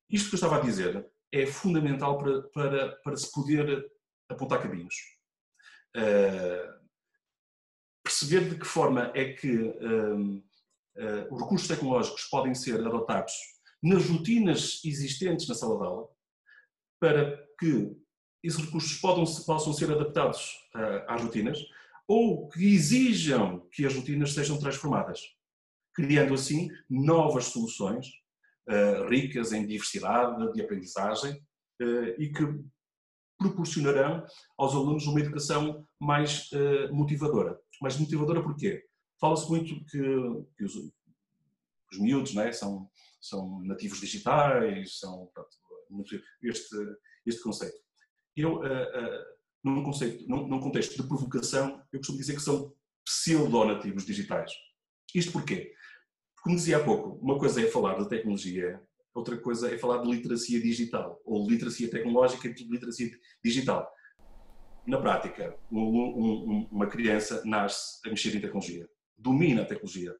Isto 0.08 0.28
que 0.28 0.34
eu 0.34 0.38
estava 0.38 0.58
a 0.58 0.60
dizer 0.60 1.06
é 1.32 1.46
fundamental 1.46 2.18
para, 2.18 2.42
para, 2.50 2.96
para 3.02 3.16
se 3.16 3.30
poder 3.32 3.84
apontar 4.30 4.62
caminhos. 4.62 4.94
Uh, 5.96 6.80
perceber 8.04 8.48
de 8.48 8.58
que 8.58 8.66
forma 8.66 9.12
é 9.14 9.32
que 9.32 9.50
um, 9.50 10.38
uh, 10.38 10.42
eh, 10.96 11.28
os 11.30 11.42
recursos 11.42 11.68
tecnológicos 11.68 12.24
podem 12.24 12.54
ser 12.54 12.80
adotados 12.80 13.32
nas 13.82 14.04
rotinas 14.08 14.80
existentes 14.84 15.46
na 15.48 15.54
sala 15.54 15.78
de 15.78 15.84
aula 15.84 16.08
para 17.00 17.36
que 17.58 17.94
esses 18.42 18.64
recursos 18.64 18.98
podam, 18.98 19.24
possam 19.44 19.72
ser 19.72 19.90
adaptados 19.90 20.54
uh, 20.74 21.04
às 21.08 21.22
rotinas 21.22 21.58
ou 22.08 22.48
que 22.48 22.74
exijam 22.74 23.68
que 23.70 23.84
as 23.84 23.94
rotinas 23.94 24.32
sejam 24.32 24.58
transformadas, 24.58 25.20
criando 25.94 26.34
assim 26.34 26.68
novas 26.88 27.46
soluções 27.46 28.06
ricas 29.08 29.52
em 29.52 29.66
diversidade 29.66 30.52
de 30.52 30.62
aprendizagem 30.62 31.40
e 32.18 32.28
que 32.28 32.44
proporcionarão 33.40 34.22
aos 34.58 34.74
alunos 34.74 35.06
uma 35.06 35.18
educação 35.18 35.86
mais 35.98 36.50
uh, 36.52 36.94
motivadora. 36.94 37.58
Mais 37.80 37.98
motivadora 37.98 38.42
porquê? 38.42 38.84
Fala-se 39.18 39.48
muito 39.48 39.82
que, 39.86 39.98
que 40.56 40.64
os, 40.64 40.74
os, 41.90 41.98
miúdos 41.98 42.34
né, 42.34 42.52
são, 42.52 42.88
são 43.18 43.62
nativos 43.62 43.98
digitais, 43.98 44.98
são 44.98 45.30
pronto, 45.32 46.06
este, 46.42 46.76
este 47.26 47.42
conceito. 47.42 47.78
Eu, 48.36 48.56
uh, 48.56 48.60
uh, 48.60 49.24
num, 49.64 49.82
conceito, 49.82 50.28
num, 50.28 50.46
num, 50.46 50.60
contexto 50.60 51.00
de 51.00 51.08
provocação, 51.08 51.82
eu 51.90 51.98
costumo 51.98 52.18
dizer 52.18 52.34
que 52.34 52.42
são 52.42 52.74
pseudo-nativos 53.06 54.04
digitais. 54.04 54.52
Isto 55.14 55.32
porquê? 55.32 55.72
Como 56.42 56.56
dizia 56.56 56.76
há 56.76 56.84
pouco, 56.84 57.18
uma 57.24 57.38
coisa 57.38 57.62
é 57.62 57.66
falar 57.66 57.94
da 57.94 58.04
tecnologia 58.04 58.80
outra 59.14 59.36
coisa 59.36 59.72
é 59.72 59.78
falar 59.78 60.02
de 60.02 60.10
literacia 60.10 60.60
digital, 60.60 61.20
ou 61.24 61.48
literacia 61.48 61.90
tecnológica 61.90 62.48
e 62.48 62.64
literacia 62.64 63.10
digital. 63.44 63.90
Na 64.86 65.00
prática, 65.00 65.56
um, 65.70 65.80
um, 65.80 66.68
uma 66.70 66.86
criança 66.86 67.42
nasce 67.44 68.00
a 68.06 68.10
mexer 68.10 68.34
em 68.34 68.40
tecnologia, 68.40 68.88
domina 69.16 69.62
a 69.62 69.66
tecnologia, 69.66 70.14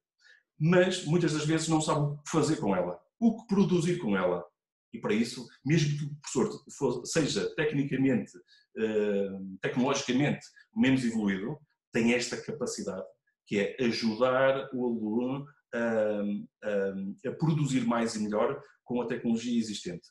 mas 0.58 1.04
muitas 1.04 1.32
das 1.32 1.46
vezes 1.46 1.68
não 1.68 1.80
sabe 1.80 2.00
o 2.00 2.18
que 2.18 2.30
fazer 2.30 2.56
com 2.56 2.76
ela, 2.76 3.00
o 3.18 3.36
que 3.36 3.46
produzir 3.46 3.98
com 3.98 4.16
ela. 4.16 4.44
E 4.92 4.98
para 4.98 5.14
isso, 5.14 5.46
mesmo 5.64 5.96
que 5.96 6.04
o 6.04 6.16
professor 6.20 7.06
seja 7.06 7.54
tecnicamente, 7.54 8.32
eh, 8.76 9.30
tecnologicamente 9.62 10.44
menos 10.76 11.04
evoluído, 11.04 11.58
tem 11.92 12.12
esta 12.12 12.36
capacidade, 12.36 13.06
que 13.46 13.58
é 13.58 13.76
ajudar 13.84 14.68
o 14.72 14.84
aluno 14.84 15.46
a, 15.74 17.28
a, 17.28 17.32
produzir 17.32 17.86
mais 17.86 18.14
e 18.14 18.20
melhor 18.20 18.62
com 18.84 19.00
a 19.00 19.06
tecnologia 19.06 19.58
existente. 19.58 20.08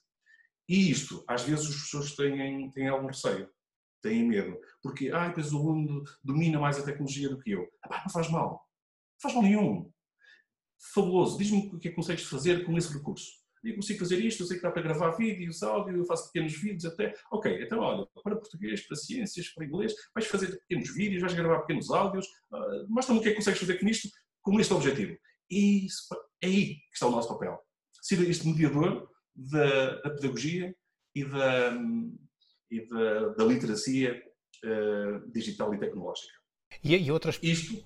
E 0.68 0.92
isto, 0.92 1.24
às 1.28 1.44
vezes, 1.44 1.68
as 1.68 1.82
pessoas 1.82 2.16
têm, 2.16 2.70
têm 2.72 2.88
algum 2.88 3.08
receio, 3.08 3.50
têm 4.02 4.28
medo, 4.28 4.58
porque, 4.82 5.10
ah, 5.10 5.28
depois 5.28 5.52
o 5.52 5.58
aluno 5.58 6.04
domina 6.24 6.60
mais 6.60 6.78
a 6.78 6.84
tecnologia 6.84 7.30
do 7.30 7.40
que 7.40 7.52
eu. 7.52 7.68
Ah, 7.84 8.04
não 8.04 8.10
faz 8.10 8.30
mal, 8.30 8.52
não 8.52 9.22
faz 9.22 9.34
mal 9.34 9.44
nenhum. 9.44 9.92
Fabuloso, 10.94 11.38
diz-me 11.38 11.68
o 11.74 11.80
que 11.80 11.88
é 11.88 11.92
que 11.92 11.96
consegues 11.96 12.24
fazer 12.24 12.66
com 12.66 12.78
esse 12.78 12.94
recurso. 12.94 13.40
Eu 13.64 13.76
consigo 13.76 14.00
fazer 14.00 14.24
isto, 14.24 14.44
eu 14.44 14.48
sei 14.48 14.58
que 14.58 14.64
dá 14.64 14.72
para 14.72 14.82
gravar 14.82 15.12
vídeos, 15.12 15.62
áudio, 15.64 15.98
eu 15.98 16.06
faço 16.06 16.32
pequenos 16.32 16.54
vídeos 16.54 16.86
até. 16.86 17.14
Ok, 17.32 17.62
então 17.62 17.80
olha, 17.80 18.08
para 18.24 18.38
português, 18.38 18.88
para 18.88 18.96
ciências, 18.96 19.50
para 19.50 19.66
inglês, 19.66 19.94
vais 20.14 20.28
fazer 20.28 20.58
pequenos 20.62 20.94
vídeos, 20.94 21.22
vais 21.22 21.34
gravar 21.34 21.60
pequenos 21.62 21.90
áudios, 21.90 22.26
uh, 22.52 22.88
mostra-me 22.88 23.20
o 23.20 23.24
que 23.24 23.30
é 23.30 23.32
que 23.32 23.38
consegues 23.38 23.60
fazer 23.60 23.80
com 23.80 23.88
isto, 23.88 24.10
com 24.42 24.60
este 24.60 24.74
objetivo. 24.74 25.18
E 25.50 25.86
isso, 25.86 26.04
é 26.42 26.48
aí 26.48 26.76
que 26.76 26.94
está 26.94 27.08
o 27.08 27.12
nosso 27.12 27.28
papel. 27.28 27.60
Ser 28.02 28.22
este 28.30 28.48
mediador 28.48 29.10
da, 29.36 29.96
da 30.02 30.10
pedagogia 30.12 30.74
e 31.16 31.26
da, 31.26 31.78
e 32.72 32.88
da, 32.88 33.30
da 33.30 33.44
literacia 33.46 34.22
uh, 34.66 35.32
digital 35.32 35.74
e 35.74 35.80
tecnológica. 35.80 36.34
E, 36.84 36.96
e 36.96 37.12
outras. 37.12 37.40
Isto. 37.42 37.84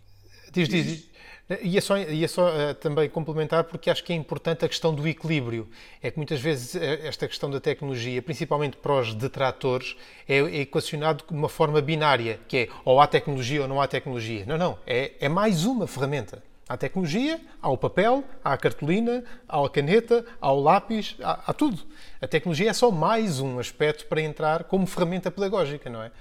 Diz, 0.51 0.70
diz, 0.70 0.86
diz. 0.86 1.13
E 1.62 1.77
é 1.77 1.82
só, 1.82 1.98
e 1.98 2.24
é 2.24 2.27
só 2.27 2.50
uh, 2.50 2.74
também 2.75 3.10
complementar, 3.10 3.65
porque 3.65 3.89
acho 3.89 4.03
que 4.03 4.13
é 4.13 4.15
importante 4.15 4.63
a 4.63 4.70
questão 4.70 4.96
do 4.96 5.05
equilíbrio. 5.08 5.70
É 6.01 6.10
que 6.10 6.17
muitas 6.17 6.39
vezes 6.39 6.75
eh, 6.75 7.05
esta 7.05 7.27
questão 7.27 7.50
da 7.50 7.60
tecnologia, 7.60 8.22
principalmente 8.22 8.77
para 8.77 8.93
os 8.93 9.13
detratores, 9.13 9.96
é, 10.27 10.38
é 10.38 10.62
equacionado 10.62 11.25
de 11.27 11.34
uma 11.34 11.50
forma 11.50 11.82
binária, 11.82 12.39
que 12.48 12.58
é 12.58 12.70
ou 12.86 13.01
há 13.01 13.08
tecnologia 13.08 13.62
ou 13.62 13.67
não 13.67 13.82
há 13.82 13.88
tecnologia. 13.88 14.46
Não, 14.46 14.58
não. 14.58 14.79
É, 14.88 15.13
é 15.20 15.27
mais 15.27 15.65
uma 15.65 15.86
ferramenta. 15.86 16.41
Há 16.67 16.77
tecnologia, 16.77 17.41
há 17.62 17.70
o 17.70 17.77
papel, 17.77 18.24
a 18.43 18.58
cartolina, 18.58 19.24
a 19.48 19.70
caneta, 19.70 20.25
há 20.39 20.51
o 20.51 20.62
lápis, 20.62 21.17
há, 21.22 21.53
tudo. 21.53 21.84
A 22.22 22.27
tecnologia 22.27 22.70
é 22.70 22.74
só 22.74 22.89
mais 22.89 23.41
um 23.41 23.60
aspecto 23.60 24.08
para 24.08 24.22
entrar 24.22 24.63
como 24.63 24.88
ferramenta 24.88 25.29
pedagógica, 25.29 25.89
não 25.89 26.01
é? 26.01 26.12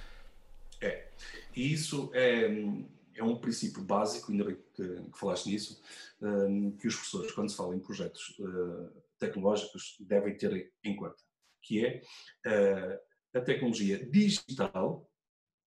É. 0.81 1.09
E 1.55 1.73
isso 1.73 2.11
é, 2.13 2.51
é 3.15 3.23
um 3.23 3.37
princípio 3.37 3.83
básico, 3.83 4.33
ainda 4.33 4.45
bem 4.45 4.57
que, 4.75 4.83
que 4.85 5.19
falaste 5.19 5.47
nisso, 5.47 5.81
um, 6.21 6.73
que 6.73 6.89
os 6.89 6.97
professores, 6.97 7.33
quando 7.33 7.49
se 7.49 7.57
fala 7.57 7.77
em 7.77 7.81
projetos 7.81 8.37
uh, 8.41 8.91
tecnológicos, 9.21 9.97
devem 10.01 10.37
ter 10.37 10.73
em 10.83 10.97
conta, 10.97 11.23
que 11.61 11.87
é 11.87 12.03
uh, 12.47 13.39
a 13.39 13.41
tecnologia 13.41 14.05
digital 14.07 15.09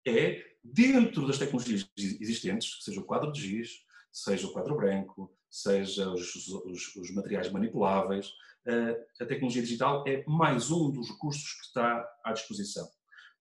é 0.05 0.41
dentro 0.63 1.27
das 1.27 1.38
tecnologias 1.38 1.89
existentes, 1.98 2.84
seja 2.84 3.01
o 3.01 3.05
quadro 3.05 3.32
de 3.32 3.41
giz, 3.41 3.86
seja 4.13 4.46
o 4.46 4.53
quadro 4.53 4.75
branco, 4.75 5.36
seja 5.50 6.08
os, 6.12 6.36
os, 6.36 6.96
os 6.96 7.12
materiais 7.12 7.51
manipuláveis, 7.51 8.27
uh, 8.67 8.96
a 9.20 9.25
tecnologia 9.25 9.63
digital 9.63 10.03
é 10.08 10.24
mais 10.27 10.70
um 10.70 10.91
dos 10.91 11.10
recursos 11.10 11.53
que 11.55 11.65
está 11.65 12.08
à 12.24 12.32
disposição. 12.32 12.88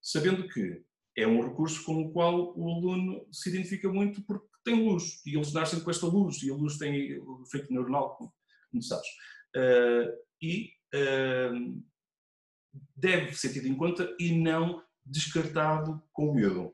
Sabendo 0.01 0.47
que 0.49 0.83
é 1.15 1.27
um 1.27 1.47
recurso 1.47 1.83
com 1.85 2.01
o 2.01 2.11
qual 2.11 2.57
o 2.57 2.69
aluno 2.69 3.27
se 3.31 3.49
identifica 3.49 3.87
muito 3.87 4.23
porque 4.23 4.47
tem 4.65 4.83
luz 4.83 5.21
e 5.25 5.35
eles 5.35 5.53
nascem 5.53 5.79
com 5.79 5.91
esta 5.91 6.07
luz 6.07 6.41
e 6.41 6.49
a 6.49 6.55
luz 6.55 6.77
tem 6.77 7.19
o 7.19 7.43
efeito 7.43 7.71
neuronal, 7.71 8.17
como 8.17 8.81
sabes. 8.81 9.07
Uh, 9.55 10.11
e 10.41 10.71
uh, 10.95 11.83
deve 12.95 13.33
ser 13.35 13.53
tido 13.53 13.67
em 13.67 13.75
conta 13.75 14.15
e 14.19 14.31
não 14.35 14.83
descartado 15.05 16.01
com 16.11 16.33
medo. 16.33 16.73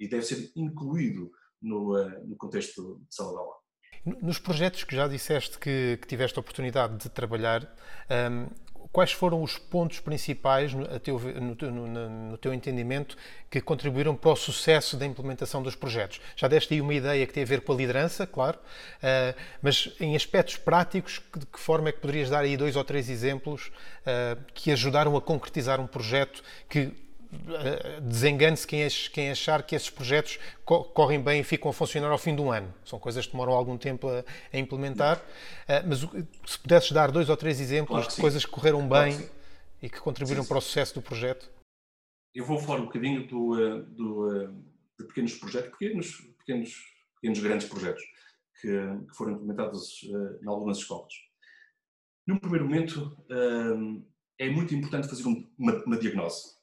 E 0.00 0.08
deve 0.08 0.22
ser 0.22 0.50
incluído 0.56 1.30
no, 1.60 1.96
uh, 1.96 2.26
no 2.26 2.36
contexto 2.36 3.00
aula. 3.18 3.60
Nos 4.04 4.38
projetos 4.38 4.84
que 4.84 4.96
já 4.96 5.06
disseste 5.06 5.58
que, 5.58 5.98
que 6.00 6.08
tiveste 6.08 6.38
a 6.38 6.40
oportunidade 6.40 6.96
de 6.96 7.10
trabalhar, 7.10 7.70
um, 8.30 8.48
quais 8.92 9.12
foram 9.12 9.42
os 9.42 9.58
pontos 9.58 10.00
principais, 10.00 10.72
no 10.72 10.98
teu, 10.98 11.18
no, 11.18 11.54
no, 11.70 12.10
no, 12.30 12.38
teu 12.38 12.52
entendimento, 12.52 13.16
que 13.50 13.60
contribuíram 13.60 14.16
para 14.16 14.30
o 14.30 14.36
sucesso 14.36 14.96
da 14.96 15.06
implementação 15.06 15.62
dos 15.62 15.74
projetos? 15.74 16.20
Já 16.34 16.48
deste 16.48 16.74
aí 16.74 16.80
uma 16.80 16.94
ideia 16.94 17.26
que 17.26 17.32
tem 17.32 17.42
a 17.42 17.46
ver 17.46 17.60
com 17.60 17.72
a 17.72 17.76
liderança, 17.76 18.26
claro, 18.26 18.58
uh, 18.58 19.38
mas 19.62 19.94
em 20.00 20.16
aspectos 20.16 20.56
práticos, 20.56 21.20
de 21.36 21.46
que 21.46 21.58
forma 21.58 21.88
é 21.88 21.92
que 21.92 22.00
poderias 22.00 22.30
dar 22.30 22.40
aí 22.40 22.56
dois 22.56 22.76
ou 22.76 22.84
três 22.84 23.08
exemplos 23.08 23.68
uh, 23.68 24.42
que 24.54 24.72
ajudaram 24.72 25.16
a 25.16 25.22
concretizar 25.22 25.80
um 25.80 25.86
projeto 25.86 26.42
que 26.68 26.78
eh, 26.78 26.92
desengane-se 28.02 28.66
quem, 28.66 28.86
quem, 29.12 29.30
achar 29.30 29.62
que 29.62 29.76
esses 29.76 29.88
projetos 29.88 30.38
correm 30.64 31.20
bem 31.20 31.40
e 31.40 31.44
ficam 31.44 31.70
a 31.70 31.72
funcionar 31.74 32.10
ao 32.10 32.18
fim 32.18 32.34
de 32.34 32.42
um 32.42 32.50
ano. 32.50 32.72
São 32.84 32.98
coisas 32.98 33.24
que 33.24 33.32
demoram 33.32 33.52
algum 33.52 33.78
tempo 33.78 34.08
a, 34.08 34.24
a 34.52 34.58
implementar. 34.58 35.22
Eh, 35.68 35.82
mas 35.86 36.00
se 36.00 36.58
pudesses 36.58 36.90
dar 36.90 37.12
dois 37.12 37.28
ou 37.28 37.36
três 37.36 37.60
exemplos 37.60 37.98
claro 37.98 38.14
de 38.14 38.20
coisas 38.20 38.44
que 38.44 38.50
correram 38.50 38.80
bem 38.80 39.12
claro 39.12 39.28
que 39.28 39.86
e 39.86 39.88
que 39.88 40.00
contribuíram 40.00 40.42
sim, 40.42 40.46
sim. 40.46 40.48
para 40.48 40.58
o 40.58 40.60
sucesso 40.60 40.94
do 40.94 41.02
projeto. 41.02 41.48
Eu 42.34 42.44
vou 42.44 42.58
falar 42.58 42.80
um 42.80 42.86
bocadinho 42.86 43.26
do, 43.26 43.60
eh, 43.60 43.82
do, 43.82 44.46
de 44.98 45.06
pequenos 45.06 45.34
projetos, 45.34 45.70
pequenos, 45.70 46.16
pequenos, 46.38 46.74
pequenos 47.14 47.38
grandes 47.38 47.68
projetos 47.68 48.02
que, 48.60 48.68
que 48.68 49.16
foram 49.16 49.34
implementados 49.34 50.02
em 50.42 50.48
algumas 50.48 50.78
escolas. 50.78 51.14
Num 52.26 52.38
primeiro 52.38 52.66
momento, 52.66 53.16
é 54.38 54.50
muito 54.50 54.74
importante 54.74 55.08
fazer 55.08 55.24
uma, 55.26 55.74
uma 55.86 55.98
diagnose 55.98 56.59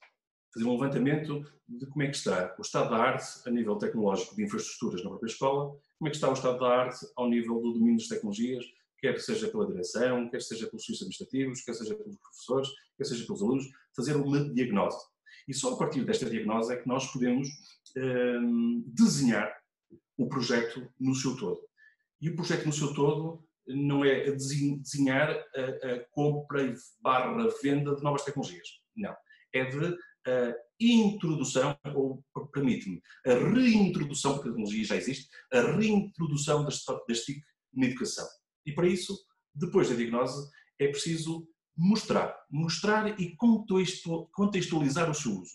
fazer 0.54 0.66
um 0.66 0.74
levantamento 0.74 1.44
de 1.68 1.86
como 1.88 2.04
é 2.04 2.08
que 2.08 2.16
está 2.16 2.56
o 2.58 2.62
estado 2.62 2.90
da 2.90 2.98
arte 2.98 3.26
a 3.46 3.52
nível 3.52 3.78
tecnológico 3.78 4.36
de 4.36 4.44
infraestruturas 4.44 5.04
na 5.04 5.10
própria 5.10 5.30
escola, 5.30 5.78
como 5.98 6.08
é 6.08 6.10
que 6.10 6.16
está 6.16 6.30
o 6.30 6.34
estado 6.34 6.60
da 6.60 6.68
arte 6.68 7.06
ao 7.16 7.30
nível 7.30 7.60
do 7.62 7.74
domínio 7.74 7.98
das 7.98 8.08
tecnologias, 8.08 8.66
quer 9.00 9.20
seja 9.20 9.48
pela 9.48 9.68
direção, 9.68 10.30
quer 10.30 10.42
seja 10.42 10.68
pelos 10.68 10.86
serviços 10.86 11.04
administrativos, 11.04 11.62
quer 11.62 11.74
seja 11.74 11.96
pelos 11.96 12.18
professores, 12.18 12.70
quer 12.98 13.06
seja 13.06 13.26
pelos 13.26 13.42
alunos, 13.42 13.66
fazer 13.96 14.16
uma 14.16 14.54
diagnose. 14.54 14.98
E 15.48 15.54
só 15.54 15.74
a 15.74 15.78
partir 15.78 16.04
desta 16.04 16.30
diagnose 16.30 16.74
é 16.74 16.78
que 16.78 16.88
nós 16.88 17.12
podemos 17.12 17.48
hum, 17.96 18.84
desenhar 18.88 19.56
o 20.18 20.28
projeto 20.28 20.88
no 21.00 21.16
seu 21.16 21.38
todo. 21.38 21.62
E 22.20 22.30
o 22.30 22.36
projeto 22.36 22.66
no 22.66 22.74
seu 22.74 22.94
todo 22.94 23.46
não 23.68 24.04
é 24.04 24.32
desenhar 24.32 25.30
a, 25.30 25.94
a 25.94 26.00
compra 26.12 26.64
e 26.64 26.74
barra 27.02 27.48
venda 27.62 27.96
de 27.96 28.04
novas 28.04 28.24
tecnologias. 28.24 28.68
Não. 28.96 29.16
É 29.54 29.66
de 29.66 29.98
a 30.28 30.56
introdução, 30.80 31.78
ou 31.96 32.24
permite-me, 32.52 33.02
a 33.26 33.34
reintrodução, 33.34 34.34
porque 34.34 34.50
a 34.50 34.52
tecnologia 34.52 34.86
já 34.86 34.96
existe, 34.96 35.28
a 35.52 35.62
reintrodução 35.62 36.63
das, 36.63 36.84
TIC 37.24 37.42
na 37.74 37.88
educação. 37.88 38.28
E 38.66 38.74
para 38.74 38.88
isso, 38.88 39.18
depois 39.56 39.90
da 39.90 39.96
diagnose, 39.96 40.50
é 40.80 40.88
preciso 40.88 41.48
mostrar, 41.76 42.36
mostrar 42.50 43.20
e 43.20 43.36
contextualizar 44.32 45.10
o 45.10 45.16
seu 45.16 45.32
uso. 45.32 45.54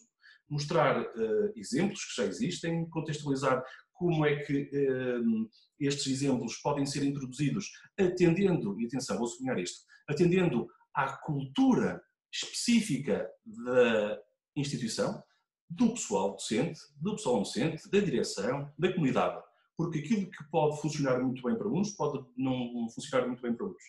Mostrar 0.48 1.00
uh, 1.00 1.52
exemplos 1.56 2.04
que 2.04 2.22
já 2.22 2.28
existem, 2.28 2.88
contextualizar 2.90 3.62
como 3.92 4.26
é 4.26 4.36
que 4.42 4.62
uh, 4.62 5.50
estes 5.78 6.06
exemplos 6.06 6.56
podem 6.56 6.86
ser 6.86 7.04
introduzidos, 7.04 7.70
atendendo, 7.98 8.78
e 8.80 8.86
atenção, 8.86 9.18
vou 9.18 9.26
sublinhar 9.26 9.58
isto, 9.58 9.80
atendendo 10.08 10.66
à 10.94 11.16
cultura 11.18 12.02
específica 12.32 13.28
da 13.44 14.18
instituição, 14.56 15.22
do 15.68 15.94
pessoal 15.94 16.32
docente, 16.32 16.78
do 17.00 17.16
pessoal 17.16 17.38
docente, 17.38 17.90
da 17.90 17.98
direção, 18.00 18.70
da 18.78 18.92
comunidade. 18.92 19.42
Porque 19.76 20.00
aquilo 20.00 20.30
que 20.30 20.44
pode 20.50 20.80
funcionar 20.80 21.18
muito 21.22 21.42
bem 21.42 21.56
para 21.56 21.68
uns 21.68 21.92
pode 21.92 22.24
não 22.36 22.88
funcionar 22.94 23.26
muito 23.26 23.40
bem 23.40 23.54
para 23.54 23.66
outros. 23.66 23.84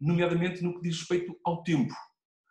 Nomeadamente 0.00 0.62
no 0.62 0.74
que 0.74 0.82
diz 0.82 0.98
respeito 0.98 1.38
ao 1.44 1.62
tempo, 1.62 1.94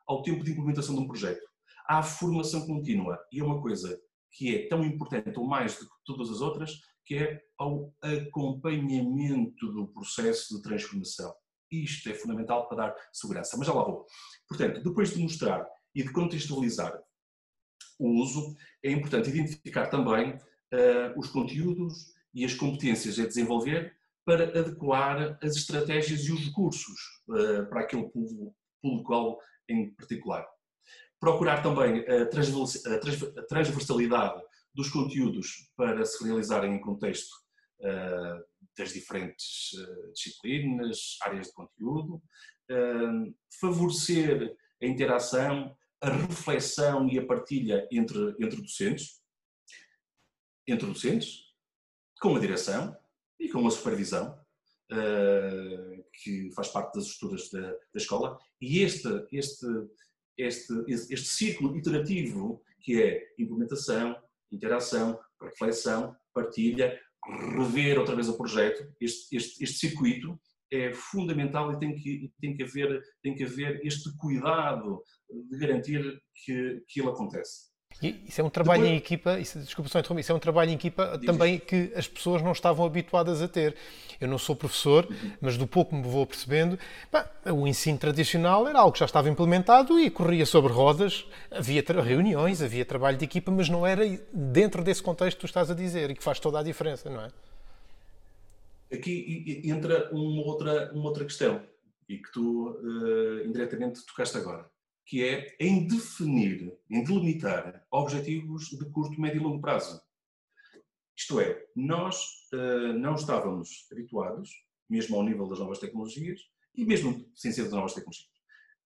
ao 0.08 0.22
tempo 0.22 0.44
de 0.44 0.52
implementação 0.52 0.96
de 0.96 1.02
um 1.02 1.08
projeto. 1.08 1.46
à 1.88 2.04
formação 2.04 2.66
contínua. 2.68 3.20
E 3.32 3.40
é 3.40 3.44
uma 3.44 3.62
coisa 3.62 4.00
que 4.32 4.56
é 4.56 4.68
tão 4.68 4.84
importante 4.84 5.38
ou 5.40 5.48
mais 5.48 5.78
do 5.80 5.86
que 5.86 5.96
todas 6.06 6.30
as 6.30 6.40
outras, 6.40 6.80
que 7.04 7.16
é 7.16 7.42
ao 7.58 7.92
acompanhamento 8.02 9.74
do 9.74 9.88
processo 9.88 10.56
de 10.56 10.62
transformação. 10.62 11.34
Isto 11.72 12.10
é 12.10 12.14
fundamental 12.14 12.68
para 12.68 12.78
dar 12.78 12.96
segurança. 13.12 13.58
Mas 13.58 13.68
já 13.68 13.74
lá 13.74 13.84
vou. 13.84 14.06
Portanto, 14.48 14.84
depois 14.84 15.14
de 15.14 15.22
mostrar 15.22 15.68
e 15.96 16.04
de 16.04 16.12
contextualizar 16.14 16.94
o 18.00 18.22
uso, 18.22 18.56
é 18.82 18.90
importante 18.92 19.30
identificar 19.30 19.88
também 19.88 20.32
uh, 20.34 21.20
os 21.20 21.28
conteúdos 21.30 22.14
e 22.34 22.46
as 22.46 22.54
competências 22.54 23.20
a 23.20 23.28
desenvolver 23.28 23.94
para 24.26 24.46
adequar 24.46 25.38
as 25.44 25.56
estratégias 25.58 26.22
e 26.22 26.32
os 26.32 26.46
recursos 26.46 27.00
uh, 27.28 27.68
para 27.70 27.82
aquele 27.82 28.10
público-alvo 28.82 29.40
em 29.68 29.92
particular. 29.92 30.48
Procurar 31.20 31.62
também 31.62 32.06
a 32.08 32.26
transversalidade 33.46 34.42
dos 34.74 34.90
conteúdos 34.90 35.70
para 35.76 36.06
se 36.06 36.24
realizarem 36.24 36.74
em 36.74 36.80
contexto 36.80 37.34
uh, 37.82 38.42
das 38.78 38.94
diferentes 38.94 39.72
disciplinas, 40.14 41.18
áreas 41.22 41.48
de 41.48 41.54
conteúdo, 41.54 42.22
favorecer 43.60 44.56
a 44.82 44.86
interação 44.86 45.76
a 46.02 46.10
reflexão 46.10 47.08
e 47.08 47.20
a 47.20 47.26
partilha 47.26 47.88
entre, 47.92 48.36
entre 48.40 48.62
docentes, 48.62 49.22
entre 50.68 50.88
docentes, 50.88 51.44
com 52.22 52.36
a 52.36 52.40
direção 52.40 52.96
e 53.40 53.50
com 53.50 53.66
a 53.68 53.72
supervisão, 53.72 54.38
uh, 54.92 56.06
que 56.14 56.52
faz 56.54 56.70
parte 56.70 56.96
das 56.96 57.06
estruturas 57.06 57.50
da, 57.50 57.72
da 57.72 57.78
escola, 57.96 58.38
e 58.62 58.80
este, 58.80 59.08
este, 59.32 59.66
este, 60.38 60.74
este 60.88 61.28
ciclo 61.28 61.78
iterativo 61.78 62.64
que 62.82 63.02
é 63.02 63.34
implementação, 63.38 64.16
interação, 64.52 65.20
reflexão, 65.42 66.16
partilha, 66.34 67.00
rever 67.58 68.00
outra 68.00 68.16
vez 68.16 68.30
o 68.30 68.38
projeto, 68.38 68.94
este, 69.00 69.36
este, 69.36 69.64
este 69.64 69.78
circuito 69.78 70.40
é 70.72 70.94
fundamental 70.94 71.72
e 71.74 71.80
tem 71.80 71.96
que, 71.96 72.32
tem, 72.40 72.56
que 72.56 72.64
haver, 72.64 73.02
tem 73.22 73.36
que 73.36 73.44
haver 73.44 73.80
este 73.84 74.16
cuidado 74.18 75.02
de 75.50 75.58
garantir 75.58 76.02
que, 76.46 76.84
que 76.88 77.00
ele 77.00 77.10
acontece. 77.10 77.70
E 78.02 78.24
isso 78.28 78.40
é 78.40 78.44
um 78.44 78.50
trabalho 78.50 78.84
Depois... 78.84 78.94
em 78.94 78.98
equipa, 78.98 79.40
isso, 79.40 79.60
desculpa 79.60 79.90
só 79.90 80.00
interromper, 80.00 80.22
isso 80.22 80.32
é 80.32 80.36
um 80.36 80.40
trabalho 80.40 80.70
em 80.70 80.76
equipa 80.76 81.20
também 81.26 81.56
isso. 81.56 81.66
que 81.66 81.92
as 81.96 82.08
pessoas 82.08 82.42
não 82.42 82.52
estavam 82.52 82.86
habituadas 82.86 83.42
a 83.42 83.48
ter. 83.48 83.76
Eu 84.22 84.28
não 84.28 84.38
sou 84.38 84.56
professor, 84.56 85.06
uhum. 85.10 85.32
mas 85.42 85.58
do 85.58 85.68
pouco 85.68 85.96
me 85.96 86.04
vou 86.04 86.26
percebendo, 86.26 86.80
o 87.46 87.68
ensino 87.68 87.98
tradicional 87.98 88.68
era 88.68 88.80
algo 88.80 88.94
que 88.94 89.00
já 89.00 89.06
estava 89.06 89.30
implementado 89.30 90.00
e 90.00 90.10
corria 90.10 90.46
sobre 90.46 90.72
rodas, 90.72 91.26
havia 91.52 91.84
reuniões, 92.02 92.62
havia 92.62 92.86
trabalho 92.86 93.18
de 93.18 93.26
equipa, 93.26 93.52
mas 93.52 93.68
não 93.68 93.86
era 93.86 94.04
dentro 94.32 94.84
desse 94.84 95.02
contexto 95.02 95.38
que 95.38 95.42
tu 95.42 95.46
estás 95.48 95.70
a 95.70 95.74
dizer 95.74 96.12
e 96.12 96.16
que 96.16 96.24
faz 96.24 96.40
toda 96.40 96.60
a 96.60 96.64
diferença, 96.64 97.10
não 97.10 97.22
é? 97.22 97.30
Aqui 98.92 99.62
entra 99.66 100.10
uma 100.12 100.42
outra, 100.44 100.92
uma 100.94 101.06
outra 101.06 101.24
questão 101.26 101.64
e 102.08 102.18
que 102.18 102.32
tu 102.32 102.72
uh, 102.72 103.46
indiretamente 103.46 104.06
tocaste 104.06 104.38
agora 104.38 104.70
que 105.10 105.24
é 105.24 105.56
em 105.60 105.88
definir, 105.88 106.72
em 106.88 107.04
delimitar 107.04 107.84
objetivos 107.90 108.66
de 108.70 108.86
curto, 108.92 109.20
médio 109.20 109.42
e 109.42 109.44
longo 109.44 109.60
prazo. 109.60 110.00
Isto 111.18 111.40
é, 111.40 111.66
nós 111.76 112.48
uh, 112.54 112.94
não 112.94 113.16
estávamos 113.16 113.88
habituados, 113.92 114.52
mesmo 114.88 115.16
ao 115.16 115.24
nível 115.24 115.48
das 115.48 115.58
novas 115.58 115.80
tecnologias, 115.80 116.40
e 116.76 116.86
mesmo 116.86 117.28
sem 117.34 117.52
ser 117.52 117.64
das 117.64 117.74
novas 117.74 117.96
tecnologias, 117.96 118.30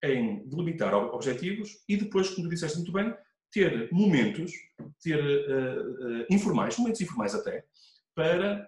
em 0.01 0.47
delimitar 0.47 0.93
objetivos 0.95 1.83
e 1.89 1.97
depois, 1.97 2.29
como 2.29 2.47
tu 2.47 2.49
disseste 2.49 2.77
muito 2.77 2.93
bem, 2.93 3.13
ter 3.51 3.91
momentos, 3.91 4.53
ter 5.01 5.19
uh, 5.19 6.21
uh, 6.21 6.25
informais, 6.29 6.77
momentos 6.77 7.01
informais 7.01 7.35
até, 7.35 7.65
para, 8.15 8.67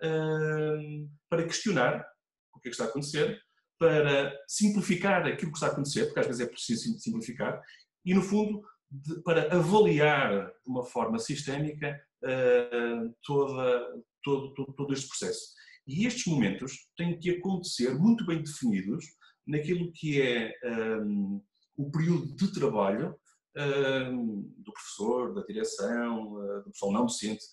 para 1.30 1.44
questionar 1.44 2.06
o 2.54 2.60
que 2.60 2.68
é 2.68 2.72
que 2.72 2.76
está 2.76 2.86
a 2.86 2.88
acontecer, 2.88 3.40
para 3.78 4.34
simplificar 4.48 5.26
aquilo 5.26 5.52
que 5.52 5.58
está 5.58 5.68
a 5.68 5.72
acontecer, 5.72 6.06
porque 6.06 6.20
às 6.20 6.28
vezes 6.28 6.42
é 6.42 6.48
preciso 6.48 6.98
simplificar, 7.00 7.62
e 8.06 8.14
no 8.14 8.22
fundo 8.22 8.62
de, 8.90 9.22
para 9.22 9.54
avaliar 9.56 10.48
de 10.48 10.70
uma 10.70 10.84
forma 10.84 11.20
sistémica 11.20 12.00
uh, 12.24 13.16
toda, 13.24 14.04
todo, 14.24 14.54
todo, 14.54 14.74
todo 14.74 14.94
este 14.94 15.08
processo. 15.08 15.54
E 15.88 16.06
estes 16.06 16.26
momentos 16.26 16.90
têm 16.98 17.20
que 17.20 17.32
acontecer 17.32 17.94
muito 17.96 18.26
bem 18.26 18.42
definidos 18.42 19.06
naquilo 19.46 19.92
que 19.94 20.22
é 20.22 20.54
um, 20.64 21.42
o 21.78 21.92
período 21.92 22.36
de 22.36 22.52
trabalho 22.54 23.16
um, 23.58 24.54
do 24.58 24.74
professor, 24.74 25.34
da 25.34 25.42
direção, 25.46 26.34
uh, 26.34 26.64
do 26.64 26.72
pessoal 26.72 26.92
não 26.92 27.06
docente, 27.06 27.44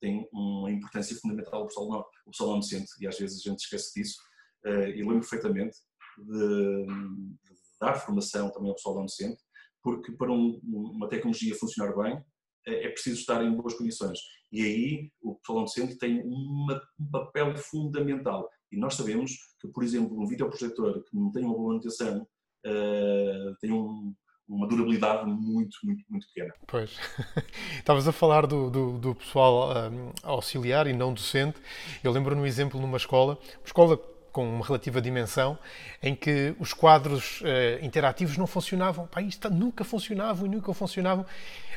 tem 0.00 0.28
uma 0.32 0.70
importância 0.70 1.16
fundamental 1.16 1.62
o 1.62 1.66
pessoal 1.66 1.88
não, 1.88 2.00
o 2.26 2.30
pessoal 2.30 2.50
não 2.50 2.60
docente, 2.60 2.90
e 3.00 3.06
às 3.06 3.18
vezes 3.18 3.44
a 3.44 3.50
gente 3.50 3.60
esquece 3.60 3.92
disso, 3.94 4.16
eh, 4.64 4.90
e 4.90 5.02
lembro 5.02 5.20
perfeitamente 5.20 5.76
de, 6.18 6.86
de, 6.86 7.56
dar 7.80 7.94
formação 7.94 8.50
também 8.50 8.70
ao 8.70 8.74
pessoal 8.74 8.96
da 8.96 9.02
docente, 9.02 9.42
porque 9.82 10.12
para 10.12 10.32
um, 10.32 10.60
uma 10.64 11.08
tecnologia 11.08 11.54
funcionar 11.54 11.94
bem 11.96 12.22
é, 12.66 12.86
é 12.86 12.88
preciso 12.90 13.20
estar 13.20 13.44
em 13.44 13.54
boas 13.54 13.74
condições. 13.74 14.18
E 14.50 14.62
aí 14.62 15.10
o 15.22 15.36
pessoal 15.36 15.64
docente 15.64 15.98
tem 15.98 16.22
uma, 16.22 16.82
um 16.98 17.10
papel 17.10 17.56
fundamental. 17.56 18.48
E 18.72 18.76
nós 18.76 18.94
sabemos 18.94 19.32
que, 19.60 19.68
por 19.68 19.84
exemplo, 19.84 20.20
um 20.20 20.26
videoprojetor 20.26 21.04
que 21.04 21.16
não 21.16 21.30
tem 21.30 21.44
uma 21.44 21.54
boa 21.54 21.68
manutenção 21.68 22.22
uh, 22.22 23.56
tem 23.60 23.72
um, 23.72 24.14
uma 24.48 24.66
durabilidade 24.66 25.26
muito, 25.26 25.76
muito, 25.82 26.04
muito 26.08 26.26
pequena. 26.28 26.54
Pois. 26.66 26.96
Estavas 27.78 28.06
a 28.06 28.12
falar 28.12 28.46
do, 28.46 28.70
do, 28.70 28.98
do 28.98 29.14
pessoal 29.14 29.90
um, 29.90 30.12
auxiliar 30.22 30.86
e 30.86 30.92
não 30.92 31.12
docente. 31.12 31.58
Eu 32.02 32.12
lembro 32.12 32.36
no 32.36 32.46
exemplo 32.46 32.80
numa 32.80 32.96
escola, 32.96 33.38
uma 33.58 33.66
escola 33.66 33.96
com 34.32 34.46
uma 34.46 34.64
relativa 34.64 35.00
dimensão, 35.00 35.58
em 36.02 36.14
que 36.14 36.54
os 36.60 36.74
quadros 36.74 37.40
uh, 37.40 37.82
interativos 37.82 38.36
não 38.36 38.46
funcionavam. 38.46 39.06
Pá, 39.06 39.22
isto 39.22 39.48
nunca 39.48 39.82
funcionavam 39.82 40.46
e 40.46 40.50
nunca 40.50 40.72
funcionavam. 40.74 41.24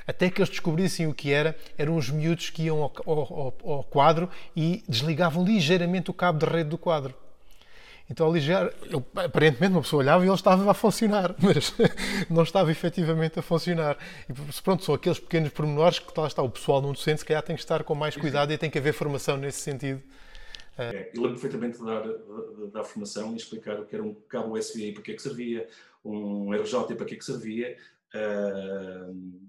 Até 0.05 0.29
que 0.29 0.41
eles 0.41 0.49
descobrissem 0.49 1.07
o 1.07 1.13
que 1.13 1.31
era, 1.31 1.55
eram 1.77 1.95
os 1.95 2.09
miúdos 2.09 2.49
que 2.49 2.63
iam 2.63 2.81
ao, 2.81 2.91
ao, 3.05 3.53
ao 3.63 3.83
quadro 3.83 4.29
e 4.55 4.83
desligavam 4.89 5.45
ligeiramente 5.45 6.11
o 6.11 6.13
cabo 6.13 6.39
de 6.39 6.45
rede 6.45 6.69
do 6.69 6.77
quadro. 6.77 7.15
Então, 8.09 8.31
ligeiro, 8.33 8.73
eu, 8.89 9.05
aparentemente, 9.15 9.71
uma 9.71 9.81
pessoa 9.81 10.01
olhava 10.01 10.25
e 10.25 10.27
ele 10.27 10.33
estava 10.33 10.71
a 10.71 10.73
funcionar, 10.73 11.35
mas 11.39 11.73
não 12.29 12.41
estava 12.41 12.71
efetivamente 12.71 13.37
a 13.37 13.41
funcionar. 13.41 13.97
E 14.27 14.61
pronto, 14.63 14.83
são 14.83 14.95
aqueles 14.95 15.19
pequenos 15.19 15.51
pormenores 15.51 15.99
que 15.99 16.19
lá 16.19 16.25
está 16.25 16.41
o 16.41 16.49
pessoal 16.49 16.81
não 16.81 16.91
docente, 16.91 17.19
se 17.19 17.25
calhar 17.25 17.43
tem 17.43 17.55
que 17.55 17.61
estar 17.61 17.83
com 17.83 17.93
mais 17.93 18.15
cuidado 18.17 18.51
e 18.51 18.57
tem 18.57 18.69
que 18.69 18.79
haver 18.79 18.93
formação 18.93 19.37
nesse 19.37 19.59
sentido. 19.59 20.01
É, 20.75 21.11
eu 21.13 21.21
lembro 21.21 21.39
perfeitamente 21.39 21.77
de 21.77 21.85
dar, 21.85 22.01
de 22.03 22.71
dar 22.71 22.83
formação 22.85 23.33
e 23.33 23.35
explicar 23.35 23.79
o 23.79 23.85
que 23.85 23.93
era 23.93 24.03
um 24.03 24.13
cabo 24.13 24.57
USB 24.57 24.87
e 24.87 24.93
para 24.93 25.03
que 25.03 25.11
é 25.11 25.15
que 25.15 25.21
servia, 25.21 25.67
um 26.03 26.53
RJ 26.53 26.95
para 26.95 27.05
que 27.05 27.15
é 27.15 27.17
que 27.17 27.25
servia 27.25 27.77
uh, 28.15 29.41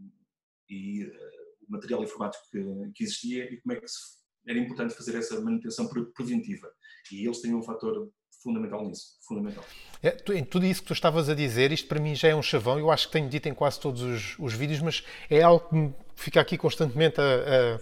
e 0.68 1.04
uh, 1.04 1.66
o 1.68 1.72
material 1.72 2.02
informático 2.02 2.44
que, 2.50 2.90
que, 2.94 3.04
existia 3.04 3.44
e 3.44 3.58
como 3.58 3.74
é 3.74 3.80
que 3.80 3.86
se, 3.86 4.18
era 4.44 4.58
importante 4.58 4.92
fazer 4.92 5.16
essa 5.16 5.40
manutenção 5.40 5.88
preventiva. 6.12 6.68
E 7.12 7.24
eles 7.24 7.40
têm 7.40 7.54
um 7.54 7.62
fator 7.62 8.10
fundamental 8.42 8.84
nisso, 8.86 9.16
fundamental. 9.26 9.64
É, 10.02 10.16
em 10.34 10.44
tudo 10.44 10.66
isso 10.66 10.80
que 10.82 10.88
tu 10.88 10.92
estavas 10.92 11.28
a 11.28 11.34
dizer, 11.34 11.72
isto 11.72 11.88
para 11.88 12.00
mim 12.00 12.14
já 12.14 12.28
é 12.28 12.34
um 12.34 12.42
chavão, 12.42 12.78
eu 12.78 12.90
acho 12.90 13.06
que 13.06 13.12
tenho 13.12 13.28
dito 13.28 13.48
em 13.48 13.54
quase 13.54 13.78
todos 13.78 14.02
os, 14.02 14.38
os 14.38 14.54
vídeos, 14.54 14.80
mas 14.80 15.04
é 15.28 15.42
algo 15.42 15.68
que 15.68 15.92
fica 16.16 16.40
aqui 16.40 16.56
constantemente 16.56 17.20
a, 17.20 17.80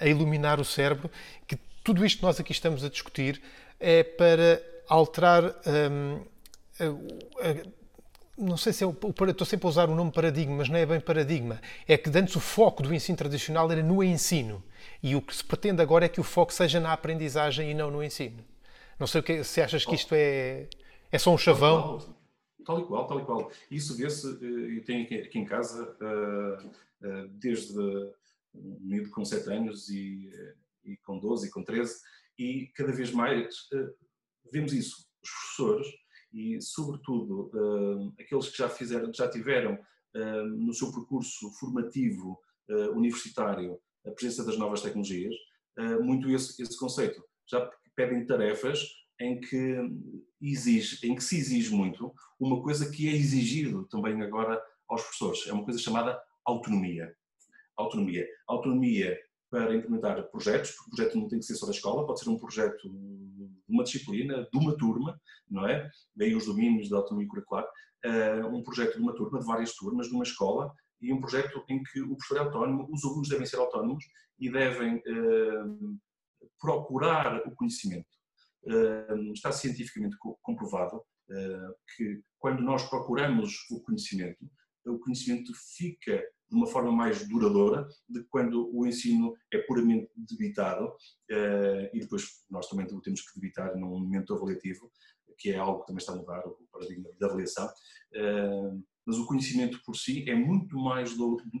a, 0.00 0.04
a 0.04 0.08
iluminar 0.08 0.60
o 0.60 0.64
cérebro, 0.64 1.10
que 1.46 1.56
tudo 1.82 2.04
isto 2.04 2.18
que 2.18 2.24
nós 2.24 2.40
aqui 2.40 2.52
estamos 2.52 2.82
a 2.82 2.88
discutir 2.88 3.42
é 3.78 4.02
para 4.02 4.62
alterar. 4.88 5.54
Hum, 5.66 6.20
a, 6.80 7.84
não 8.36 8.56
sei 8.56 8.72
se 8.72 8.82
é 8.82 8.86
o, 8.86 8.96
estou 9.28 9.46
sempre 9.46 9.66
a 9.66 9.70
usar 9.70 9.88
o 9.88 9.94
nome 9.94 10.10
paradigma, 10.10 10.56
mas 10.56 10.68
não 10.68 10.76
é 10.76 10.84
bem 10.84 10.98
paradigma. 10.98 11.60
É 11.86 11.96
que 11.96 12.10
antes 12.18 12.34
o 12.34 12.40
foco 12.40 12.82
do 12.82 12.92
ensino 12.92 13.16
tradicional 13.16 13.70
era 13.70 13.82
no 13.82 14.02
ensino. 14.02 14.60
E 15.00 15.14
o 15.14 15.22
que 15.22 15.36
se 15.36 15.44
pretende 15.44 15.80
agora 15.80 16.06
é 16.06 16.08
que 16.08 16.20
o 16.20 16.24
foco 16.24 16.52
seja 16.52 16.80
na 16.80 16.92
aprendizagem 16.92 17.70
e 17.70 17.74
não 17.74 17.92
no 17.92 18.02
ensino. 18.02 18.44
Não 18.98 19.06
sei 19.06 19.20
o 19.20 19.24
que, 19.24 19.44
se 19.44 19.60
achas 19.60 19.84
que 19.84 19.94
isto 19.94 20.14
é, 20.14 20.68
é 21.10 21.18
só 21.18 21.32
um 21.32 21.38
chavão. 21.38 21.98
Tal 22.64 22.80
e 22.80 22.86
qual, 22.86 23.06
tal 23.06 23.20
e 23.20 23.24
qual. 23.24 23.50
Isso 23.70 23.96
vê-se, 23.96 24.26
eh, 24.26 24.78
eu 24.78 24.84
tenho 24.84 25.04
aqui 25.04 25.38
em 25.38 25.44
casa, 25.44 25.96
eh, 26.00 26.68
eh, 27.02 27.26
desde 27.30 27.78
um 28.54 28.78
miúdo 28.80 29.10
com 29.10 29.24
7 29.24 29.50
anos 29.50 29.88
e 29.88 30.30
e 30.84 30.96
com 30.98 31.18
12 31.18 31.48
e 31.48 31.50
com 31.50 31.64
13, 31.64 31.98
e 32.38 32.66
cada 32.74 32.92
vez 32.92 33.10
mais 33.10 33.68
vemos 34.52 34.72
isso. 34.72 35.06
Os 35.22 35.30
professores 35.30 35.86
e, 36.30 36.60
sobretudo, 36.60 37.50
aqueles 38.20 38.50
que 38.50 38.58
já 38.58 38.68
fizeram, 38.68 39.10
já 39.14 39.26
tiveram 39.30 39.78
no 40.58 40.74
seu 40.74 40.92
percurso 40.92 41.50
formativo 41.52 42.38
universitário 42.94 43.80
a 44.06 44.10
presença 44.10 44.44
das 44.44 44.58
novas 44.58 44.82
tecnologias, 44.82 45.34
muito 46.02 46.28
esse, 46.30 46.60
esse 46.62 46.78
conceito. 46.78 47.24
Já 47.46 47.70
pedem 47.94 48.26
tarefas 48.26 48.80
em 49.20 49.40
que, 49.40 49.78
exige, 50.40 51.06
em 51.06 51.14
que 51.14 51.22
se 51.22 51.36
exige 51.38 51.74
muito 51.74 52.12
uma 52.38 52.62
coisa 52.62 52.90
que 52.90 53.08
é 53.08 53.12
exigido 53.12 53.86
também 53.86 54.20
agora 54.22 54.60
aos 54.88 55.02
professores. 55.02 55.46
É 55.46 55.52
uma 55.52 55.64
coisa 55.64 55.78
chamada 55.78 56.20
autonomia. 56.44 57.14
Autonomia. 57.76 58.26
Autonomia 58.46 59.18
para 59.50 59.74
implementar 59.74 60.20
projetos, 60.30 60.72
porque 60.72 60.90
o 60.90 60.96
projeto 60.96 61.18
não 61.18 61.28
tem 61.28 61.38
que 61.38 61.44
ser 61.44 61.54
só 61.54 61.66
da 61.66 61.72
escola, 61.72 62.04
pode 62.04 62.20
ser 62.20 62.28
um 62.28 62.38
projeto 62.38 62.88
de 62.88 63.48
uma 63.68 63.84
disciplina, 63.84 64.48
de 64.52 64.58
uma 64.58 64.76
turma, 64.76 65.20
não 65.48 65.66
é? 65.66 65.88
Daí 66.14 66.34
os 66.34 66.46
domínios 66.46 66.88
da 66.88 66.96
autonomia 66.96 67.28
curricular, 67.28 67.64
uh, 67.64 68.46
um 68.48 68.64
projeto 68.64 68.96
de 68.96 69.00
uma 69.00 69.14
turma, 69.14 69.38
de 69.38 69.46
várias 69.46 69.72
turmas, 69.76 70.08
de 70.08 70.14
uma 70.14 70.24
escola, 70.24 70.72
e 71.00 71.12
um 71.12 71.20
projeto 71.20 71.64
em 71.68 71.82
que 71.84 72.00
o 72.00 72.16
professor 72.16 72.38
é 72.38 72.40
autónomo, 72.40 72.88
os 72.90 73.04
alunos 73.04 73.28
devem 73.28 73.46
ser 73.46 73.56
autónomos 73.56 74.04
e 74.40 74.50
devem 74.50 74.96
uh, 74.96 75.98
procurar 76.60 77.46
o 77.46 77.54
conhecimento. 77.54 78.08
Está 79.34 79.52
cientificamente 79.52 80.16
comprovado 80.42 81.02
que 81.96 82.22
quando 82.38 82.62
nós 82.62 82.88
procuramos 82.88 83.54
o 83.70 83.80
conhecimento, 83.80 84.44
o 84.86 84.98
conhecimento 84.98 85.52
fica 85.76 86.22
de 86.48 86.56
uma 86.56 86.66
forma 86.66 86.92
mais 86.92 87.26
duradoura 87.26 87.88
de 88.08 88.22
quando 88.24 88.70
o 88.74 88.86
ensino 88.86 89.34
é 89.52 89.58
puramente 89.58 90.10
debitado 90.14 90.86
uh, 90.86 91.88
e 91.92 92.00
depois 92.00 92.44
nós 92.50 92.68
também 92.68 92.86
temos 92.86 93.22
que 93.22 93.40
debitar 93.40 93.76
num 93.76 93.98
momento 93.98 94.34
avaliativo, 94.34 94.90
que 95.38 95.50
é 95.50 95.56
algo 95.56 95.80
que 95.80 95.86
também 95.86 96.00
está 96.00 96.12
a 96.12 96.16
mudar, 96.16 96.46
o 96.46 96.68
paradigma 96.70 97.10
da 97.18 97.26
avaliação. 97.26 97.68
Mas 99.04 99.18
o 99.18 99.26
conhecimento 99.26 99.82
por 99.84 99.96
si 99.96 100.24
é 100.30 100.34
muito 100.34 100.78
mais 100.78 101.16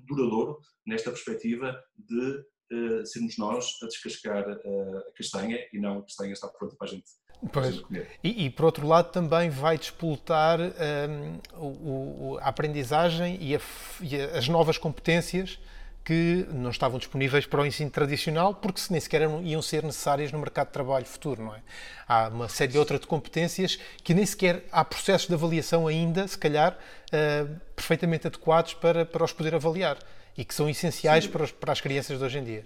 duradouro 0.06 0.58
nesta 0.86 1.10
perspectiva 1.10 1.76
de 1.96 2.44
uh, 2.72 3.06
sermos 3.06 3.36
nós 3.38 3.78
a 3.82 3.86
descascar 3.86 4.48
uh, 4.48 4.98
a 4.98 5.16
castanha 5.16 5.58
e 5.72 5.78
não 5.78 5.98
a 5.98 6.02
castanha 6.02 6.32
está 6.32 6.48
pronta 6.48 6.76
para 6.76 6.88
a 6.88 6.90
gente, 6.90 7.10
pois. 7.52 7.80
comer. 7.80 8.08
E, 8.22 8.46
e, 8.46 8.50
por 8.50 8.66
outro 8.66 8.86
lado 8.86 9.10
também 9.10 9.50
vai 9.50 9.78
despoltar 9.78 10.60
um, 10.60 11.38
o, 11.56 12.32
o, 12.32 12.38
a 12.38 12.48
aprendizagem 12.48 13.38
e, 13.40 13.56
a, 13.56 13.60
e, 14.00 14.20
as 14.36 14.48
novas 14.48 14.78
competências 14.78 15.58
que 16.04 16.46
não 16.52 16.70
estavam 16.70 16.98
disponíveis 16.98 17.46
para 17.46 17.62
o 17.62 17.66
ensino 17.66 17.90
tradicional 17.90 18.54
porque 18.54 18.80
nem 18.90 19.00
sequer 19.00 19.22
iam 19.42 19.62
ser 19.62 19.82
necessárias 19.82 20.30
no 20.30 20.38
mercado 20.38 20.66
de 20.66 20.74
trabalho 20.74 21.06
futuro, 21.06 21.42
não 21.42 21.54
é? 21.54 21.62
Há 22.06 22.28
uma 22.28 22.48
série 22.48 22.72
de 22.72 22.78
outras 22.78 23.00
de 23.00 23.06
competências 23.06 23.78
que 24.02 24.12
nem 24.12 24.26
sequer 24.26 24.64
há 24.70 24.84
processos 24.84 25.26
de 25.26 25.34
avaliação 25.34 25.86
ainda, 25.86 26.28
se 26.28 26.36
calhar, 26.36 26.76
uh, 26.76 27.60
perfeitamente 27.74 28.26
adequados 28.26 28.74
para, 28.74 29.06
para 29.06 29.24
os 29.24 29.32
poder 29.32 29.54
avaliar 29.54 29.96
e 30.36 30.44
que 30.44 30.54
são 30.54 30.68
essenciais 30.68 31.26
para, 31.26 31.44
os, 31.44 31.52
para, 31.52 31.72
as 31.72 31.80
crianças 31.80 32.18
de 32.18 32.24
hoje 32.24 32.38
em 32.38 32.44
dia. 32.44 32.64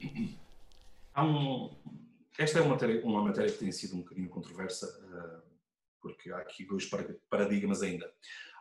Um, 1.16 1.70
esta 2.38 2.58
é 2.58 2.62
uma 2.62 2.70
matéria, 2.70 3.04
uma 3.04 3.22
matéria 3.22 3.50
que 3.50 3.58
tem 3.58 3.72
sido 3.72 3.96
um 3.96 4.00
bocadinho 4.00 4.28
controversa, 4.28 4.86
uh, 4.86 5.42
porque 6.00 6.30
há 6.30 6.38
aqui 6.38 6.64
dois 6.64 6.88
paradigmas 7.28 7.82
ainda. 7.82 8.10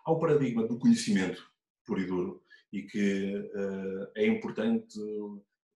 Há 0.05 0.11
o 0.11 0.19
paradigma 0.19 0.67
do 0.67 0.79
conhecimento 0.79 1.49
puro 1.85 2.01
e 2.01 2.05
duro, 2.05 2.43
e 2.71 2.83
que 2.83 3.35
uh, 3.35 4.11
é 4.15 4.27
importante 4.27 4.99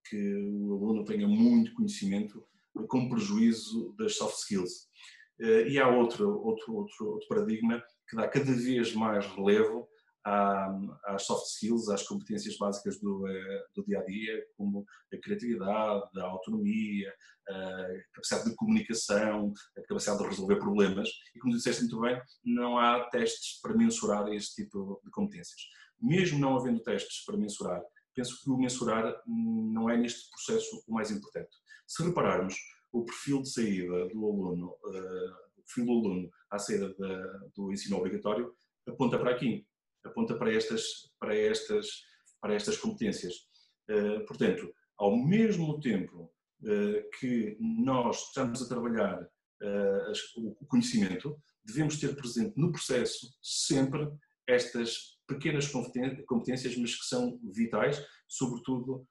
que 0.09 0.35
o 0.35 0.73
aluno 0.73 1.05
tenha 1.05 1.27
muito 1.27 1.73
conhecimento 1.73 2.45
com 2.87 3.09
prejuízo 3.09 3.95
das 3.97 4.17
soft 4.17 4.37
skills. 4.39 4.89
Uh, 5.39 5.67
e 5.67 5.79
há 5.79 5.87
outro, 5.87 6.29
outro, 6.43 6.75
outro, 6.75 7.11
outro 7.13 7.27
paradigma 7.27 7.81
que 8.09 8.15
dá 8.15 8.27
cada 8.27 8.51
vez 8.51 8.93
mais 8.93 9.25
relevo 9.27 9.87
às 10.23 11.23
soft 11.23 11.47
skills, 11.47 11.89
às 11.89 12.03
competências 12.03 12.57
básicas 12.57 12.99
do, 12.99 13.25
uh, 13.25 13.63
do 13.75 13.83
dia 13.85 13.99
a 13.99 14.03
dia, 14.03 14.45
como 14.55 14.85
a 15.13 15.17
criatividade, 15.17 16.09
a 16.17 16.23
autonomia, 16.23 17.13
a 17.49 17.87
capacidade 18.13 18.49
de 18.49 18.55
comunicação, 18.55 19.53
a 19.77 19.81
capacidade 19.81 20.23
de 20.23 20.29
resolver 20.29 20.57
problemas. 20.57 21.09
E 21.35 21.39
como 21.39 21.55
disseste 21.55 21.81
muito 21.81 21.99
bem, 21.99 22.21
não 22.43 22.77
há 22.77 23.09
testes 23.09 23.59
para 23.61 23.75
mensurar 23.75 24.27
este 24.29 24.63
tipo 24.63 25.01
de 25.03 25.09
competências 25.09 25.61
mesmo 26.01 26.39
não 26.39 26.57
havendo 26.57 26.81
testes 26.81 27.23
para 27.23 27.37
mensurar, 27.37 27.81
penso 28.15 28.41
que 28.41 28.49
o 28.49 28.57
mensurar 28.57 29.21
não 29.27 29.89
é 29.89 29.95
neste 29.95 30.29
processo 30.31 30.83
o 30.87 30.93
mais 30.93 31.11
importante. 31.11 31.55
Se 31.85 32.03
repararmos, 32.03 32.55
o 32.91 33.05
perfil 33.05 33.41
de 33.41 33.49
saída 33.49 34.07
do 34.09 34.25
aluno, 34.25 34.75
uh, 34.83 35.31
o 35.57 35.63
perfil 35.63 35.85
do 35.85 35.91
aluno 35.91 36.29
à 36.49 36.57
saída 36.57 36.93
da, 36.95 37.39
do 37.55 37.71
ensino 37.71 37.97
obrigatório, 37.97 38.53
aponta 38.87 39.17
para 39.17 39.31
aqui, 39.31 39.65
aponta 40.05 40.35
para 40.37 40.53
estas, 40.53 41.11
para 41.19 41.35
estas, 41.35 41.87
para 42.41 42.53
estas 42.53 42.77
competências. 42.77 43.33
Uh, 43.89 44.25
portanto, 44.25 44.71
ao 44.97 45.15
mesmo 45.15 45.79
tempo 45.79 46.31
uh, 46.61 47.09
que 47.19 47.57
nós 47.59 48.27
estamos 48.27 48.61
a 48.61 48.67
trabalhar 48.67 49.27
o 50.35 50.65
conhecimento, 50.65 51.39
devemos 51.63 51.99
ter 51.99 52.15
presente 52.15 52.57
no 52.57 52.71
processo 52.71 53.27
sempre 53.43 54.09
estas 54.47 55.19
pequenas 55.27 55.67
competências, 55.67 56.75
mas 56.77 56.95
que 56.95 57.05
são 57.05 57.39
vitais, 57.43 58.03
sobretudo 58.27 59.07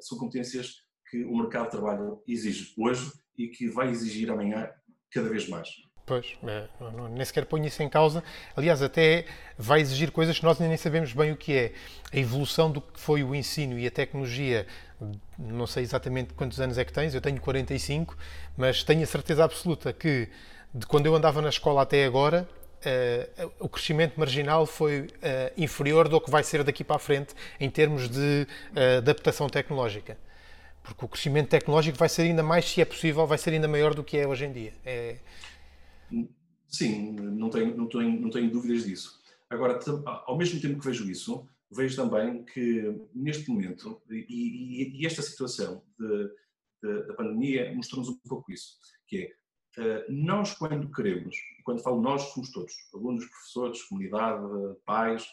são 0.00 0.18
competências 0.18 0.82
que 1.08 1.24
o 1.24 1.36
mercado 1.36 1.66
de 1.66 1.70
trabalho 1.70 2.20
exige 2.26 2.74
hoje 2.76 3.08
e 3.36 3.46
que 3.46 3.68
vai 3.68 3.88
exigir 3.88 4.28
amanhã 4.32 4.68
cada 5.12 5.28
vez 5.28 5.48
mais. 5.48 5.68
Pois, 6.08 6.26
é, 6.42 6.64
não, 6.80 7.08
nem 7.08 7.22
sequer 7.22 7.44
ponho 7.44 7.66
isso 7.66 7.82
em 7.82 7.88
causa. 7.88 8.24
Aliás, 8.56 8.82
até 8.82 9.26
vai 9.58 9.80
exigir 9.80 10.10
coisas 10.10 10.38
que 10.38 10.44
nós 10.44 10.58
nem 10.58 10.76
sabemos 10.78 11.12
bem 11.12 11.32
o 11.32 11.36
que 11.36 11.54
é. 11.54 11.72
A 12.10 12.16
evolução 12.16 12.70
do 12.70 12.80
que 12.80 12.98
foi 12.98 13.22
o 13.22 13.34
ensino 13.34 13.78
e 13.78 13.86
a 13.86 13.90
tecnologia, 13.90 14.66
não 15.38 15.66
sei 15.66 15.82
exatamente 15.82 16.32
quantos 16.32 16.58
anos 16.60 16.78
é 16.78 16.84
que 16.84 16.92
tens, 16.92 17.14
eu 17.14 17.20
tenho 17.20 17.38
45, 17.38 18.16
mas 18.56 18.82
tenho 18.82 19.02
a 19.02 19.06
certeza 19.06 19.44
absoluta 19.44 19.92
que 19.92 20.30
de 20.72 20.86
quando 20.86 21.04
eu 21.04 21.14
andava 21.14 21.42
na 21.42 21.50
escola 21.50 21.82
até 21.82 22.04
agora, 22.04 22.48
Uh, 22.78 23.50
o 23.58 23.68
crescimento 23.68 24.14
marginal 24.16 24.64
foi 24.64 25.00
uh, 25.00 25.06
inferior 25.56 26.08
do 26.08 26.20
que 26.20 26.30
vai 26.30 26.44
ser 26.44 26.62
daqui 26.62 26.84
para 26.84 26.94
a 26.94 26.98
frente 27.00 27.34
em 27.58 27.68
termos 27.68 28.08
de 28.08 28.46
uh, 28.70 28.98
adaptação 28.98 29.48
tecnológica. 29.48 30.16
Porque 30.84 31.04
o 31.04 31.08
crescimento 31.08 31.48
tecnológico 31.48 31.98
vai 31.98 32.08
ser 32.08 32.22
ainda 32.22 32.42
mais, 32.42 32.64
se 32.66 32.80
é 32.80 32.84
possível, 32.84 33.26
vai 33.26 33.36
ser 33.36 33.50
ainda 33.50 33.66
maior 33.66 33.94
do 33.94 34.04
que 34.04 34.16
é 34.16 34.28
hoje 34.28 34.44
em 34.44 34.52
dia. 34.52 34.72
É... 34.86 35.16
Sim, 36.66 37.12
não 37.12 37.50
tenho, 37.50 37.76
não, 37.76 37.88
tenho, 37.88 38.20
não 38.20 38.30
tenho 38.30 38.50
dúvidas 38.50 38.84
disso. 38.84 39.20
Agora, 39.48 39.78
ao 40.26 40.36
mesmo 40.36 40.60
tempo 40.60 40.78
que 40.78 40.86
vejo 40.86 41.10
isso, 41.10 41.48
vejo 41.70 41.96
também 41.96 42.44
que 42.44 42.94
neste 43.14 43.50
momento, 43.50 44.02
e, 44.10 44.26
e, 44.28 45.00
e 45.00 45.06
esta 45.06 45.22
situação 45.22 45.82
de, 45.98 46.30
de, 46.82 47.06
da 47.06 47.14
pandemia 47.14 47.74
mostrou-nos 47.74 48.10
um 48.10 48.18
pouco 48.28 48.52
isso, 48.52 48.78
que 49.06 49.16
é 49.18 49.38
eh, 49.78 50.06
nós, 50.08 50.54
quando 50.54 50.90
queremos, 50.90 51.36
quando 51.64 51.82
falo 51.82 52.00
nós, 52.00 52.22
somos 52.32 52.50
todos, 52.50 52.74
alunos, 52.92 53.24
professores, 53.26 53.82
comunidade, 53.82 54.42
pais, 54.84 55.24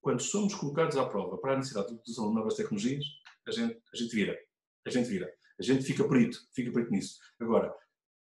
quando 0.00 0.22
somos 0.22 0.54
colocados 0.54 0.96
à 0.96 1.04
prova 1.06 1.36
para 1.36 1.52
a 1.52 1.56
necessidade 1.56 1.88
de 1.88 1.94
utilização 1.94 2.30
de 2.30 2.34
novas 2.34 2.54
tecnologias, 2.54 3.04
a 3.46 3.50
gente, 3.50 3.78
a 3.92 3.96
gente 3.96 4.14
vira. 4.14 4.38
A 4.86 4.90
gente 4.90 5.08
vira. 5.08 5.30
A 5.58 5.62
gente 5.62 5.84
fica 5.84 6.08
perito, 6.08 6.38
fica 6.54 6.72
perito 6.72 6.90
nisso. 6.90 7.18
Agora, 7.38 7.74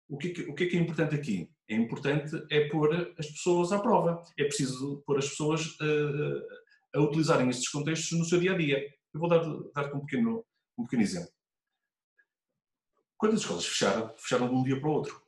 o 0.09 0.17
que, 0.17 0.29
o 0.49 0.55
que 0.55 0.65
é 0.65 0.67
que 0.67 0.77
é 0.77 0.81
importante 0.81 1.15
aqui? 1.15 1.51
É 1.69 1.75
importante 1.75 2.35
é 2.51 2.69
pôr 2.69 3.15
as 3.19 3.27
pessoas 3.27 3.73
à 3.73 3.79
prova. 3.81 4.23
É 4.39 4.45
preciso 4.45 5.03
pôr 5.07 5.19
as 5.19 5.29
pessoas 5.29 5.67
uh, 5.81 6.47
a 6.95 7.01
utilizarem 7.01 7.49
estes 7.49 7.69
contextos 7.69 8.19
no 8.19 8.25
seu 8.25 8.41
dia 8.41 8.53
a 8.53 8.57
dia. 8.57 8.79
Eu 9.13 9.21
vou 9.21 9.29
dar-te 9.29 9.73
dar 9.75 9.93
um, 9.95 10.01
pequeno, 10.01 10.45
um 10.79 10.85
pequeno 10.85 11.03
exemplo. 11.03 11.31
Quando 13.19 13.35
as 13.35 13.41
escolas 13.41 13.67
fecharam, 13.67 14.15
fecharam 14.17 14.49
de 14.49 14.55
um 14.55 14.63
dia 14.63 14.79
para 14.79 14.89
o 14.89 14.93
outro 14.93 15.27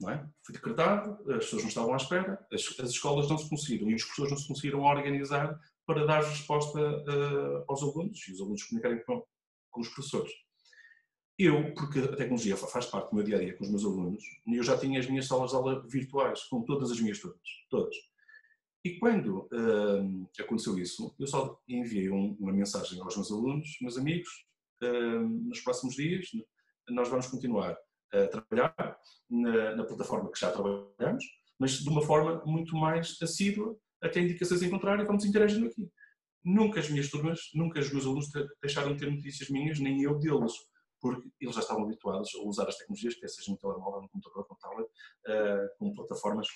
não 0.00 0.10
é? 0.10 0.28
Foi 0.42 0.54
decretado, 0.54 1.12
as 1.32 1.44
pessoas 1.44 1.62
não 1.62 1.68
estavam 1.68 1.94
à 1.94 1.96
espera, 1.96 2.46
as, 2.52 2.80
as, 2.80 2.90
escolas 2.90 3.28
não 3.28 3.38
se 3.38 3.48
conseguiram 3.48 3.90
e 3.90 3.94
os 3.94 4.04
professores 4.04 4.30
não 4.32 4.38
se 4.38 4.48
conseguiram 4.48 4.80
organizar 4.80 5.58
para 5.86 6.06
dar 6.06 6.22
resposta 6.22 6.78
uh, 6.78 7.64
aos 7.68 7.82
alunos 7.82 8.26
e 8.28 8.32
os 8.32 8.40
alunos 8.40 8.62
comunicarem 8.64 9.02
com, 9.04 9.24
com 9.70 9.80
os 9.80 9.88
professores. 9.88 10.32
Eu, 11.38 11.74
porque 11.74 11.98
a 11.98 12.14
tecnologia 12.14 12.56
faz 12.56 12.86
parte 12.86 13.10
do 13.10 13.16
meu 13.16 13.24
dia 13.24 13.36
a 13.36 13.40
dia 13.40 13.56
com 13.56 13.64
os 13.64 13.70
meus 13.70 13.84
alunos, 13.84 14.22
eu 14.46 14.62
já 14.62 14.78
tinha 14.78 15.00
as 15.00 15.06
minhas 15.06 15.26
salas 15.26 15.50
de 15.50 15.56
aula 15.56 15.84
virtuais 15.88 16.44
com 16.44 16.62
todas 16.62 16.92
as 16.92 17.00
minhas 17.00 17.18
turmas, 17.18 17.48
todas. 17.68 17.96
E 18.84 18.98
quando 18.98 19.48
uh, 19.52 20.28
aconteceu 20.38 20.78
isso, 20.78 21.12
eu 21.18 21.26
só 21.26 21.60
enviei 21.66 22.08
um, 22.10 22.36
uma 22.38 22.52
mensagem 22.52 23.00
aos 23.00 23.16
meus 23.16 23.32
alunos, 23.32 23.76
meus 23.80 23.98
amigos, 23.98 24.28
uh, 24.82 25.26
nos 25.48 25.60
próximos 25.60 25.96
dias 25.96 26.28
nós 26.88 27.08
vamos 27.08 27.26
continuar 27.26 27.76
a 28.12 28.26
trabalhar 28.28 28.98
na, 29.28 29.74
na, 29.74 29.84
plataforma 29.84 30.30
que 30.30 30.38
já 30.38 30.52
trabalhamos, 30.52 31.24
mas 31.58 31.78
de 31.78 31.88
uma 31.88 32.02
forma 32.02 32.44
muito 32.44 32.76
mais 32.76 33.16
assídua, 33.22 33.76
até 34.02 34.20
indicações 34.20 34.62
em 34.62 34.70
contrário, 34.70 35.02
e 35.02 35.06
vamos 35.06 35.24
interagindo 35.24 35.66
aqui. 35.66 35.88
Nunca 36.44 36.78
as 36.78 36.88
minhas 36.90 37.08
turmas, 37.08 37.50
nunca 37.54 37.80
os 37.80 37.90
meus 37.90 38.04
alunos 38.04 38.30
deixaram 38.62 38.92
de 38.92 39.00
ter 39.00 39.10
notícias 39.10 39.48
minhas, 39.48 39.80
nem 39.80 40.02
eu 40.02 40.18
deles, 40.18 40.52
porque 41.04 41.28
eles 41.38 41.54
já 41.54 41.60
estavam 41.60 41.84
habituados 41.84 42.34
a 42.34 42.42
usar 42.44 42.66
as 42.66 42.78
tecnologias, 42.78 43.14
quer 43.16 43.28
seja 43.28 43.50
no 43.50 43.58
telemóvel, 43.58 44.00
no 44.00 44.08
computador, 44.08 44.46
no 44.48 44.56
tablet, 44.56 44.88
uh, 44.88 45.78
com 45.78 45.92
plataformas 45.92 46.48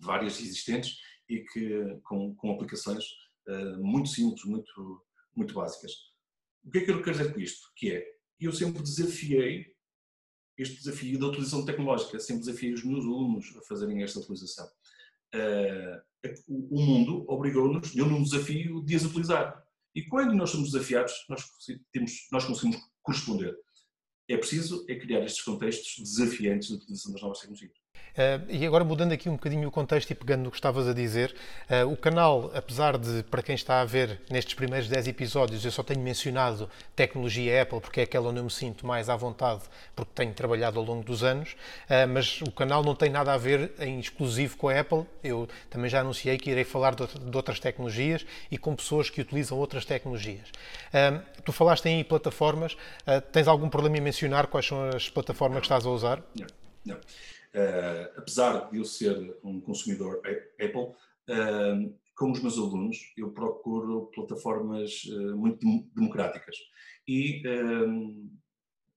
várias 0.00 0.40
existentes 0.40 0.98
e 1.28 1.44
que, 1.44 2.00
com, 2.02 2.34
com 2.34 2.50
aplicações 2.50 3.04
uh, 3.46 3.78
muito 3.78 4.08
simples, 4.08 4.44
muito, 4.44 5.06
muito 5.36 5.54
básicas. 5.54 5.92
O 6.64 6.72
que 6.72 6.78
é 6.78 6.84
que 6.84 6.90
eu 6.90 7.00
quero 7.00 7.16
dizer 7.16 7.32
com 7.32 7.38
isto? 7.38 7.70
Que 7.76 7.92
é, 7.92 8.04
eu 8.40 8.50
sempre 8.50 8.82
desafiei 8.82 9.72
este 10.58 10.78
desafio 10.78 11.16
da 11.16 11.26
utilização 11.26 11.64
tecnológica, 11.64 12.18
sempre 12.18 12.44
desafio 12.44 12.74
os 12.74 12.82
meus 12.82 13.04
alunos 13.04 13.56
a 13.56 13.62
fazerem 13.62 14.02
esta 14.02 14.18
utilização. 14.18 14.66
Uh, 15.32 16.34
o 16.48 16.82
mundo 16.82 17.24
obrigou-nos, 17.28 17.94
deu-nos 17.94 18.18
um 18.18 18.22
desafio 18.24 18.84
de 18.84 18.96
as 18.96 19.04
utilizar. 19.04 19.64
E 19.94 20.02
quando 20.02 20.34
nós 20.34 20.50
somos 20.50 20.72
desafiados, 20.72 21.14
nós, 21.28 21.48
temos, 21.92 22.26
nós 22.32 22.44
conseguimos 22.44 22.76
corresponder. 23.06 23.56
É 24.28 24.36
preciso 24.36 24.84
é 24.88 24.96
criar 24.96 25.24
estes 25.24 25.42
contextos 25.42 25.96
desafiantes 25.98 26.68
de 26.68 26.74
utilização 26.74 27.12
das 27.12 27.22
novas 27.22 27.38
tecnologias. 27.38 27.85
Uh, 28.16 28.42
e 28.48 28.66
agora 28.66 28.82
mudando 28.82 29.12
aqui 29.12 29.28
um 29.28 29.34
bocadinho 29.34 29.68
o 29.68 29.70
contexto 29.70 30.10
e 30.10 30.14
pegando 30.14 30.44
no 30.44 30.50
que 30.50 30.56
estavas 30.56 30.88
a 30.88 30.94
dizer, 30.94 31.34
uh, 31.68 31.86
o 31.90 31.96
canal, 31.96 32.50
apesar 32.54 32.96
de, 32.96 33.22
para 33.24 33.42
quem 33.42 33.54
está 33.54 33.82
a 33.82 33.84
ver 33.84 34.22
nestes 34.30 34.54
primeiros 34.54 34.88
10 34.88 35.08
episódios, 35.08 35.62
eu 35.62 35.70
só 35.70 35.82
tenho 35.82 36.00
mencionado 36.00 36.68
tecnologia 36.94 37.60
Apple 37.62 37.78
porque 37.78 38.00
é 38.00 38.04
aquela 38.04 38.30
onde 38.30 38.38
eu 38.38 38.44
me 38.44 38.50
sinto 38.50 38.86
mais 38.86 39.10
à 39.10 39.16
vontade, 39.16 39.60
porque 39.94 40.12
tenho 40.14 40.32
trabalhado 40.32 40.78
ao 40.78 40.84
longo 40.84 41.04
dos 41.04 41.22
anos, 41.22 41.52
uh, 41.52 42.08
mas 42.08 42.40
o 42.40 42.50
canal 42.50 42.82
não 42.82 42.94
tem 42.94 43.10
nada 43.10 43.34
a 43.34 43.36
ver 43.36 43.72
em 43.78 44.00
exclusivo 44.00 44.56
com 44.56 44.70
a 44.70 44.80
Apple. 44.80 45.04
Eu 45.22 45.46
também 45.68 45.90
já 45.90 46.00
anunciei 46.00 46.38
que 46.38 46.50
irei 46.50 46.64
falar 46.64 46.94
de, 46.94 47.06
de 47.06 47.36
outras 47.36 47.60
tecnologias 47.60 48.24
e 48.50 48.56
com 48.56 48.74
pessoas 48.74 49.10
que 49.10 49.20
utilizam 49.20 49.58
outras 49.58 49.84
tecnologias. 49.84 50.50
tu 51.44 51.52
falaste 51.52 51.86
em 51.86 52.02
plataformas, 52.02 52.76
tens 53.32 53.48
algum 53.48 53.68
problema 53.68 53.98
em 53.98 54.00
mencionar 54.00 54.46
quais 54.46 54.66
são 54.66 54.88
as 54.88 55.08
plataformas 55.08 55.60
que 55.60 55.66
estás 55.66 55.84
a 55.84 55.90
usar? 55.90 56.22
Não, 56.34 56.46
não. 56.84 56.98
Uh, 57.56 58.12
apesar 58.18 58.70
de 58.70 58.76
eu 58.76 58.84
ser 58.84 59.34
um 59.42 59.58
consumidor 59.62 60.20
Apple, 60.60 60.78
uh, 60.82 61.98
com 62.14 62.30
os 62.30 62.42
meus 62.42 62.58
alunos 62.58 62.98
eu 63.16 63.30
procuro 63.30 64.10
plataformas 64.14 65.04
uh, 65.04 65.34
muito 65.34 65.66
democráticas. 65.94 66.54
E, 67.08 67.42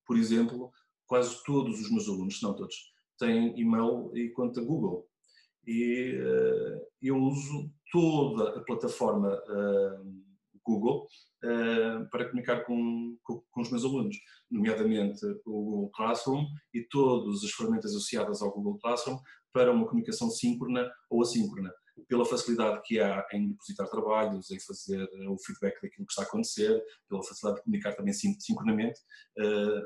por 0.06 0.17
exemplo, 0.17 0.74
quase 1.06 1.43
todos 1.43 1.80
os 1.80 1.91
meus 1.91 2.10
alunos, 2.10 2.39
se 2.39 2.43
não 2.43 2.56
todos, 2.56 2.91
têm 3.19 3.58
e-mail 3.58 4.12
e 4.15 4.30
conta 4.30 4.60
Google. 4.62 5.08
E 5.67 6.17
eu 7.04 7.17
uso 7.17 7.72
toda 7.91 8.58
a 8.58 8.62
plataforma 8.62 9.39
Google 10.69 11.08
para 12.12 12.25
comunicar 12.25 12.65
com, 12.65 13.17
com, 13.23 13.41
com, 13.49 13.62
os 13.62 13.71
meus 13.71 13.86
alunos, 13.86 14.17
nomeadamente 14.51 15.25
o 15.45 15.63
Google 15.63 15.91
Classroom 15.91 16.45
e 16.73 16.82
todas 16.84 17.43
as 17.43 17.51
ferramentas 17.51 17.91
associadas 17.91 18.41
ao 18.41 18.51
Google 18.51 18.77
Classroom 18.79 19.17
para 19.53 19.71
uma 19.71 19.88
comunicação 19.88 20.29
síncrona 20.29 20.91
ou 21.10 21.21
assíncrona 21.21 21.71
pela 22.08 22.25
facilidade 22.25 22.82
que 22.86 22.99
há 22.99 23.25
em 23.34 23.49
depositar 23.49 23.89
trabalhos, 23.89 24.49
em 24.51 24.60
fazer 24.60 25.08
o 25.27 25.38
feedback 25.38 25.82
daquilo 25.82 26.05
que 26.05 26.12
está 26.12 26.23
a 26.23 26.25
acontecer, 26.25 26.82
pela 27.08 27.23
facilidade 27.23 27.58
de 27.58 27.63
comunicar 27.63 27.93
também 27.93 28.13
sincronamente, 28.13 28.99
eh, 29.38 29.82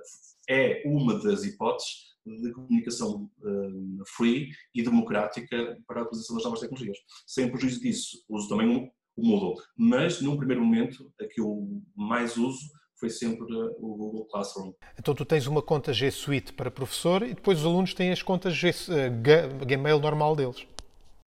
é 0.50 0.84
uma 0.86 1.20
das 1.20 1.44
hipóteses 1.44 2.14
de 2.26 2.52
comunicação 2.52 3.30
eh, 3.44 4.04
free 4.16 4.52
e 4.74 4.84
democrática 4.84 5.78
para 5.88 6.02
a 6.02 6.04
utilização 6.04 6.36
das 6.36 6.46
novas 6.46 6.60
tecnologias. 6.60 6.98
Sem 7.26 7.50
prejuízo 7.50 7.82
disso, 7.82 8.24
uso 8.30 8.50
também 8.50 8.92
o 9.16 9.28
Moodle, 9.28 9.62
mas 9.78 10.22
num 10.22 10.38
primeiro 10.38 10.64
momento, 10.64 11.12
a 11.22 11.26
que 11.26 11.40
eu 11.40 11.68
mais 11.96 12.38
uso 12.38 12.60
foi 13.00 13.10
sempre 13.10 13.44
o 13.44 13.96
Google 13.96 14.26
Classroom. 14.26 14.72
Então 14.98 15.14
tu 15.14 15.26
tens 15.26 15.46
uma 15.46 15.62
conta 15.62 15.92
G 15.92 16.10
Suite 16.10 16.54
para 16.54 16.72
professor 16.72 17.22
e 17.24 17.34
depois 17.34 17.60
os 17.60 17.66
alunos 17.66 17.94
têm 17.94 18.12
as 18.12 18.22
contas 18.22 18.56
G, 18.56 18.70
uh, 18.70 19.66
Gmail 19.66 20.00
normal 20.00 20.36
deles. 20.36 20.66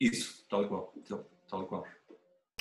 Isso, 0.01 0.45
tal 0.49 0.65
e 0.65 0.69
qual. 0.69 0.95
Tal 1.49 1.63
e 1.63 1.67
qual. 1.67 1.85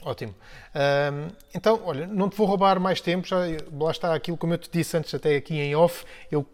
Ótimo. 0.03 0.35
Um, 0.75 1.33
então, 1.55 1.81
olha, 1.85 2.05
não 2.05 2.29
te 2.29 2.35
vou 2.35 2.45
roubar 2.45 2.79
mais 2.79 2.99
tempo, 2.99 3.25
já, 3.25 3.37
lá 3.71 3.91
está 3.91 4.13
aquilo 4.13 4.37
como 4.37 4.53
eu 4.53 4.57
te 4.57 4.69
disse 4.69 4.97
antes 4.97 5.13
até 5.13 5.37
aqui 5.37 5.55
em 5.55 5.75
off, 5.75 6.05
eu 6.29 6.45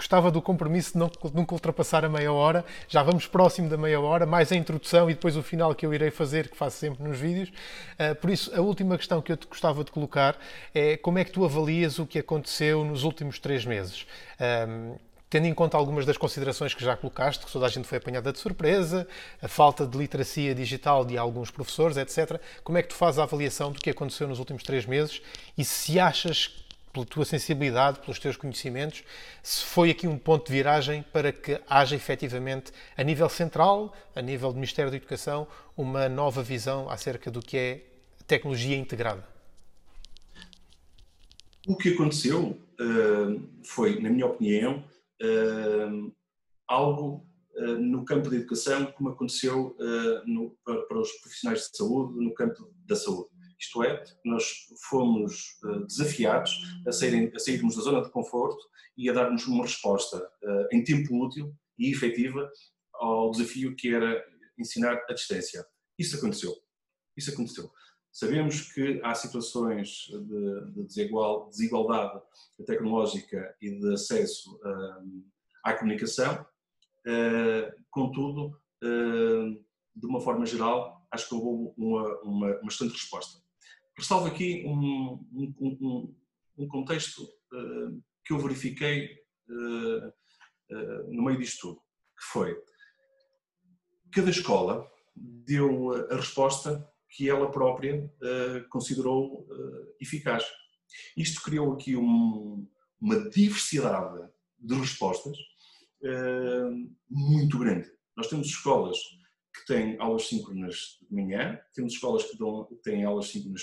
gostava 0.00 0.30
do 0.30 0.40
compromisso 0.40 0.92
de 0.94 0.98
não, 0.98 1.10
nunca 1.34 1.54
ultrapassar 1.54 2.06
a 2.06 2.08
meia 2.08 2.32
hora. 2.32 2.64
Já 2.88 3.02
vamos 3.02 3.26
próximo 3.26 3.68
da 3.68 3.76
meia 3.76 4.00
hora, 4.00 4.24
mais 4.24 4.50
a 4.50 4.56
introdução 4.56 5.10
e 5.10 5.14
depois 5.14 5.36
o 5.36 5.42
final 5.42 5.74
que 5.74 5.84
eu 5.84 5.92
irei 5.92 6.10
fazer, 6.10 6.48
que 6.48 6.56
faço 6.56 6.78
sempre 6.78 7.04
nos 7.04 7.18
vídeos. 7.18 7.50
Uh, 7.50 8.14
por 8.14 8.30
isso, 8.30 8.50
a 8.56 8.60
última 8.62 8.96
questão 8.96 9.20
que 9.20 9.30
eu 9.30 9.36
te 9.36 9.46
gostava 9.46 9.84
de 9.84 9.90
colocar 9.90 10.38
é 10.74 10.96
como 10.96 11.18
é 11.18 11.24
que 11.24 11.30
tu 11.30 11.44
avalias 11.44 11.98
o 11.98 12.06
que 12.06 12.18
aconteceu 12.18 12.82
nos 12.82 13.04
últimos 13.04 13.38
três 13.38 13.66
meses? 13.66 14.06
Um, 14.68 14.96
tendo 15.28 15.46
em 15.46 15.54
conta 15.54 15.76
algumas 15.76 16.06
das 16.06 16.16
considerações 16.16 16.72
que 16.72 16.82
já 16.82 16.96
colocaste, 16.96 17.44
que 17.44 17.52
toda 17.52 17.66
a 17.66 17.68
gente 17.68 17.86
foi 17.86 17.98
apanhada 17.98 18.32
de 18.32 18.38
surpresa, 18.38 19.06
a 19.40 19.46
falta 19.46 19.86
de 19.86 19.96
literacia 19.96 20.54
digital 20.54 21.04
de 21.04 21.18
alguns 21.18 21.50
professores, 21.50 21.98
etc. 21.98 22.40
Como 22.64 22.78
é 22.78 22.82
que 22.82 22.88
tu 22.88 22.94
fazes 22.94 23.18
a 23.18 23.24
avaliação 23.24 23.70
do 23.70 23.78
que 23.78 23.90
aconteceu 23.90 24.26
nos 24.26 24.38
últimos 24.38 24.62
três 24.62 24.86
meses 24.86 25.20
e 25.56 25.64
se 25.64 26.00
achas 26.00 26.64
pela 26.92 27.06
tua 27.06 27.24
sensibilidade, 27.24 28.00
pelos 28.00 28.18
teus 28.18 28.36
conhecimentos, 28.36 29.04
se 29.42 29.64
foi 29.64 29.90
aqui 29.90 30.06
um 30.06 30.18
ponto 30.18 30.46
de 30.46 30.52
viragem 30.52 31.04
para 31.12 31.32
que 31.32 31.60
haja 31.68 31.94
efetivamente, 31.94 32.72
a 32.96 33.02
nível 33.02 33.28
central, 33.28 33.94
a 34.14 34.20
nível 34.20 34.50
do 34.50 34.56
Ministério 34.56 34.90
da 34.90 34.96
Educação, 34.96 35.46
uma 35.76 36.08
nova 36.08 36.42
visão 36.42 36.90
acerca 36.90 37.30
do 37.30 37.40
que 37.40 37.56
é 37.56 37.86
tecnologia 38.26 38.76
integrada? 38.76 39.26
O 41.66 41.76
que 41.76 41.90
aconteceu 41.90 42.60
uh, 42.80 43.64
foi, 43.64 44.00
na 44.00 44.10
minha 44.10 44.26
opinião, 44.26 44.84
uh, 45.22 46.12
algo 46.66 47.26
uh, 47.54 47.78
no 47.78 48.04
campo 48.04 48.30
da 48.30 48.36
educação 48.36 48.86
como 48.92 49.10
aconteceu 49.10 49.76
no, 50.26 50.56
para, 50.64 50.82
para 50.82 50.98
os 50.98 51.12
profissionais 51.20 51.68
de 51.70 51.76
saúde 51.76 52.24
no 52.24 52.32
campo 52.34 52.68
da 52.86 52.96
saúde 52.96 53.28
isto 53.60 53.84
é, 53.84 54.02
nós 54.24 54.66
fomos 54.88 55.58
uh, 55.62 55.86
desafiados 55.86 56.50
a, 56.86 56.92
saírem, 56.92 57.30
a, 57.34 57.38
sairmos 57.38 57.76
da 57.76 57.82
zona 57.82 58.02
de 58.02 58.10
conforto 58.10 58.58
e 58.96 59.10
a 59.10 59.12
darmos 59.12 59.46
uma 59.46 59.64
resposta 59.64 60.16
uh, 60.16 60.66
em 60.72 60.82
tempo 60.82 61.22
útil 61.22 61.54
e 61.78 61.92
efetiva 61.92 62.50
ao 62.94 63.30
desafio 63.30 63.76
que 63.76 63.94
era 63.94 64.24
ensinar 64.58 65.04
à 65.08 65.12
distância. 65.12 65.64
Isso 65.98 66.16
aconteceu. 66.16 66.56
Isso 67.16 67.30
aconteceu. 67.30 67.70
Sabemos 68.10 68.72
que 68.72 68.98
há 69.04 69.14
situações 69.14 70.06
de, 70.08 70.72
de 70.72 70.82
desigual, 70.84 71.48
desigualdade 71.48 72.20
tecnológica 72.66 73.54
e 73.60 73.78
de 73.78 73.92
acesso 73.92 74.56
uh, 74.56 75.24
à 75.62 75.74
comunicação, 75.74 76.46
contudo, 77.90 78.60
de 78.80 80.06
uma 80.06 80.20
forma 80.20 80.44
geral, 80.44 81.06
acho 81.10 81.28
que 81.28 81.34
houve 81.34 81.72
uma, 81.76 82.20
uma, 82.20 82.58
uma 82.60 82.68
excelente 82.68 82.92
resposta 82.92 83.40
ressalvo 84.00 84.26
aqui 84.26 84.64
um, 84.66 85.22
um, 85.32 85.54
um, 85.60 86.14
um 86.56 86.68
contexto 86.68 87.22
uh, 87.22 88.02
que 88.24 88.32
eu 88.32 88.38
verifiquei 88.38 89.10
uh, 89.48 90.08
uh, 90.08 91.12
no 91.12 91.22
meio 91.22 91.38
disto 91.38 91.68
tudo, 91.68 91.80
que 92.18 92.24
foi 92.32 92.56
cada 94.10 94.30
escola 94.30 94.90
deu 95.14 95.92
a 96.10 96.16
resposta 96.16 96.88
que 97.10 97.28
ela 97.28 97.50
própria 97.50 98.10
considerou 98.70 99.46
eficaz. 100.00 100.44
Isto 101.16 101.42
criou 101.42 101.72
aqui 101.72 101.94
uma 101.94 103.28
diversidade 103.30 104.28
de 104.58 104.74
respostas 104.74 105.36
muito 107.08 107.58
grande. 107.58 107.88
Nós 108.16 108.28
temos 108.28 108.46
escolas 108.46 108.98
que 109.54 109.66
têm 109.66 109.96
aulas 110.00 110.28
síncronas 110.28 110.98
de 111.02 111.14
manhã, 111.14 111.60
temos 111.74 111.92
escolas 111.92 112.24
que, 112.24 112.38
dão, 112.38 112.64
têm 112.82 113.04
aulas 113.04 113.28
síncronas 113.28 113.62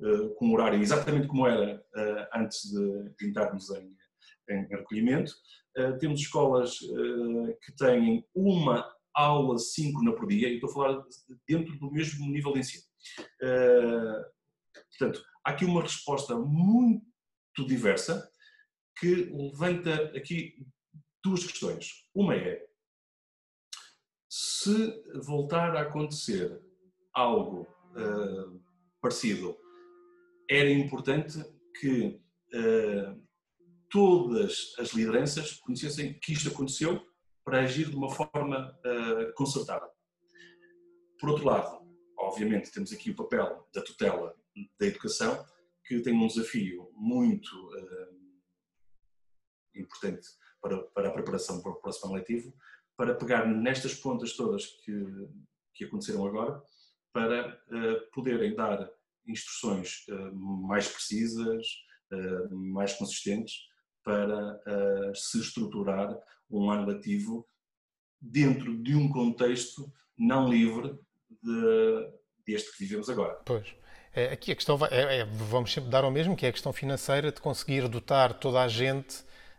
uh, 0.00 0.34
com 0.34 0.52
horário 0.52 0.80
exatamente 0.80 1.26
como 1.26 1.46
era 1.46 1.76
uh, 1.76 2.38
antes 2.38 2.70
de, 2.70 3.14
de 3.18 3.28
entrarmos 3.28 3.70
em, 3.70 3.96
em 4.50 4.66
recolhimento. 4.66 5.32
Uh, 5.76 5.98
temos 5.98 6.20
escolas 6.20 6.78
que 7.62 7.72
têm 7.76 8.26
uma 8.34 8.84
aula 9.14 9.58
síncrona 9.58 10.14
por 10.14 10.28
dia, 10.28 10.48
e 10.48 10.54
estou 10.54 10.70
a 10.70 10.72
falar 10.72 11.04
dentro 11.46 11.76
do 11.78 11.90
mesmo 11.90 12.26
nível 12.30 12.52
de 12.52 12.60
ensino. 12.60 12.84
portanto, 14.90 15.24
há 15.44 15.50
aqui 15.50 15.64
uma 15.64 15.82
resposta 15.82 16.36
muito 16.36 17.66
diversa 17.66 18.28
que 18.98 19.30
levanta 19.32 19.94
aqui 20.16 20.54
duas 21.22 21.44
questões. 21.44 22.08
Uma 22.14 22.34
é, 22.34 22.66
se 24.28 25.02
voltar 25.24 25.76
a 25.76 25.82
acontecer 25.82 26.60
algo 27.12 27.66
uh, 27.96 28.60
parecido 29.00 29.57
era 30.48 30.70
importante 30.70 31.38
que 31.78 32.20
uh, 32.54 33.28
todas 33.90 34.74
as 34.78 34.90
lideranças 34.92 35.52
conhecessem 35.52 36.18
que 36.18 36.32
isto 36.32 36.48
aconteceu 36.48 37.06
para 37.44 37.60
agir 37.60 37.90
de 37.90 37.96
uma 37.96 38.10
forma 38.10 38.78
uh, 38.84 39.34
concertada. 39.34 39.88
Por 41.20 41.30
outro 41.30 41.44
lado, 41.44 41.86
obviamente, 42.18 42.72
temos 42.72 42.92
aqui 42.92 43.10
o 43.10 43.16
papel 43.16 43.68
da 43.74 43.82
tutela 43.82 44.34
da 44.78 44.86
educação, 44.86 45.44
que 45.84 46.00
tem 46.00 46.14
um 46.14 46.26
desafio 46.26 46.90
muito 46.94 47.52
uh, 47.52 48.18
importante 49.74 50.26
para, 50.60 50.82
para 50.88 51.08
a 51.08 51.12
preparação 51.12 51.60
para 51.60 51.72
o 51.72 51.80
próximo 51.80 52.14
letivo, 52.14 52.54
para 52.96 53.14
pegar 53.14 53.46
nestas 53.46 53.94
pontas 53.94 54.34
todas 54.34 54.66
que, 54.66 55.04
que 55.74 55.84
aconteceram 55.84 56.26
agora, 56.26 56.60
para 57.12 57.60
poderem 58.12 58.54
dar 58.54 58.90
instruções 59.28 60.04
uh, 60.08 60.34
mais 60.34 60.88
precisas, 60.88 61.66
uh, 62.12 62.56
mais 62.56 62.94
consistentes, 62.94 63.54
para 64.02 64.54
uh, 64.54 65.14
se 65.14 65.38
estruturar 65.38 66.16
um 66.50 66.70
ano 66.70 66.86
letivo 66.86 67.46
dentro 68.20 68.82
de 68.82 68.94
um 68.94 69.10
contexto 69.10 69.92
não 70.16 70.48
livre 70.48 70.98
de, 71.42 72.10
deste 72.46 72.72
que 72.72 72.84
vivemos 72.84 73.08
agora. 73.08 73.34
Pois. 73.44 73.66
É, 74.14 74.32
aqui 74.32 74.50
a 74.50 74.56
questão 74.56 74.76
vai, 74.76 74.88
é, 74.90 75.18
é, 75.18 75.24
vamos 75.24 75.72
sempre 75.72 75.90
dar 75.90 76.02
ao 76.02 76.10
mesmo, 76.10 76.34
que 76.34 76.46
é 76.46 76.48
a 76.48 76.52
questão 76.52 76.72
financeira 76.72 77.30
de 77.30 77.40
conseguir 77.40 77.86
dotar 77.86 78.32
toda 78.32 78.62
a 78.62 78.66
gente 78.66 79.18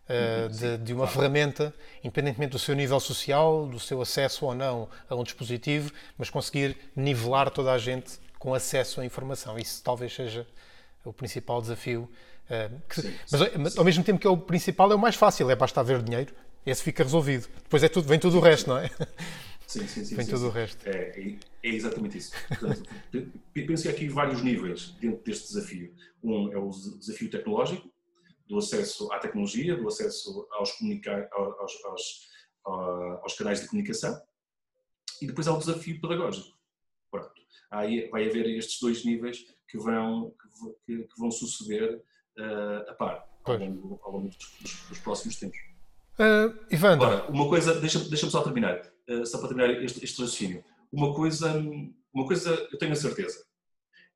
uh, 0.09 0.49
de, 0.49 0.77
de, 0.79 0.93
uma 0.93 1.07
ferramenta, 1.07 1.73
independentemente 2.03 2.51
do 2.51 2.59
seu 2.59 2.75
nível 2.75 2.99
social, 2.99 3.67
do 3.67 3.79
seu 3.79 4.01
acesso 4.01 4.45
ou 4.45 4.55
não 4.55 4.89
a 5.07 5.15
um 5.15 5.23
dispositivo, 5.23 5.91
mas 6.17 6.29
conseguir 6.29 6.75
nivelar 6.95 7.51
toda 7.51 7.71
a 7.71 7.77
gente 7.77 8.19
com 8.39 8.53
acesso 8.53 9.01
à 9.01 9.05
informação. 9.05 9.59
Isso 9.59 9.83
talvez 9.83 10.13
seja 10.15 10.47
o 11.03 11.13
principal 11.13 11.61
desafio. 11.61 12.09
Uh, 12.49 12.81
que, 12.87 13.01
sim, 13.01 13.13
mas, 13.31 13.41
sim, 13.41 13.57
mas, 13.59 13.77
ao 13.77 13.85
mesmo 13.85 14.03
tempo 14.03 14.19
que 14.19 14.25
é 14.25 14.29
o 14.29 14.37
principal, 14.37 14.91
é 14.91 14.95
o 14.95 14.99
mais 14.99 15.15
fácil, 15.15 15.51
é 15.51 15.55
basta 15.55 15.79
haver 15.81 16.01
dinheiro, 16.01 16.33
esse 16.65 16.81
fica 16.81 17.03
resolvido. 17.03 17.47
Depois 17.63 17.83
é 17.83 17.89
tudo, 17.89 18.07
vem 18.07 18.17
tudo 18.17 18.37
o 18.37 18.39
resto, 18.39 18.69
não 18.69 18.77
é? 18.77 18.89
Sim, 19.67 19.87
sim, 19.87 20.03
sim. 20.03 20.15
Vem 20.15 20.25
sim, 20.25 20.31
tudo 20.31 20.41
sim. 20.41 20.47
o 20.47 20.49
resto. 20.49 20.89
É, 20.89 21.19
é, 21.19 21.35
é 21.61 21.69
exatamente 21.69 22.17
isso. 22.17 22.31
Portanto, 22.47 22.89
penso 23.53 23.83
que 23.83 23.89
há 23.89 23.91
aqui 23.91 24.07
vários 24.07 24.41
níveis 24.41 24.95
dentro 24.99 25.23
deste 25.23 25.53
desafio. 25.53 25.93
Um 26.23 26.51
é 26.51 26.57
o 26.57 26.69
desafio 26.69 27.29
tecnológico, 27.29 27.87
do 28.47 28.57
acesso 28.57 29.11
à 29.13 29.19
tecnologia, 29.19 29.75
do 29.75 29.87
acesso 29.87 30.47
aos, 30.53 30.71
comunicar, 30.71 31.29
aos, 31.31 31.85
aos, 31.85 32.29
aos 33.21 33.33
canais 33.35 33.61
de 33.61 33.67
comunicação, 33.67 34.19
e 35.21 35.27
depois 35.27 35.47
há 35.47 35.53
o 35.53 35.59
desafio 35.59 36.01
pedagógico. 36.01 36.57
Pronto 37.11 37.38
aí 37.69 38.09
vai 38.09 38.27
haver 38.27 38.47
estes 38.57 38.79
dois 38.79 39.05
níveis 39.05 39.45
que 39.67 39.77
vão, 39.77 40.33
que, 40.85 41.03
que 41.03 41.19
vão 41.19 41.31
suceder 41.31 42.01
uh, 42.37 42.89
a 42.89 42.93
par. 42.93 43.29
ao 43.43 43.57
longo, 43.57 43.99
ao 44.03 44.11
longo 44.11 44.27
dos, 44.29 44.87
dos, 44.89 44.99
próximos 44.99 45.35
tempos. 45.37 45.59
Uh, 46.19 46.57
Ivan. 46.71 46.93
Agora, 46.93 47.29
uma 47.29 47.47
coisa, 47.47 47.79
deixa-me 47.79 48.09
deixa 48.09 48.29
só 48.29 48.41
terminar, 48.41 48.81
uh, 49.09 49.25
só 49.25 49.37
para 49.37 49.49
terminar 49.49 49.83
este, 49.83 50.03
este 50.03 50.21
raciocínio. 50.21 50.63
Uma 50.91 51.13
coisa, 51.13 51.53
uma 52.13 52.25
coisa 52.25 52.67
eu 52.71 52.77
tenho 52.77 52.91
a 52.91 52.95
certeza, 52.95 53.45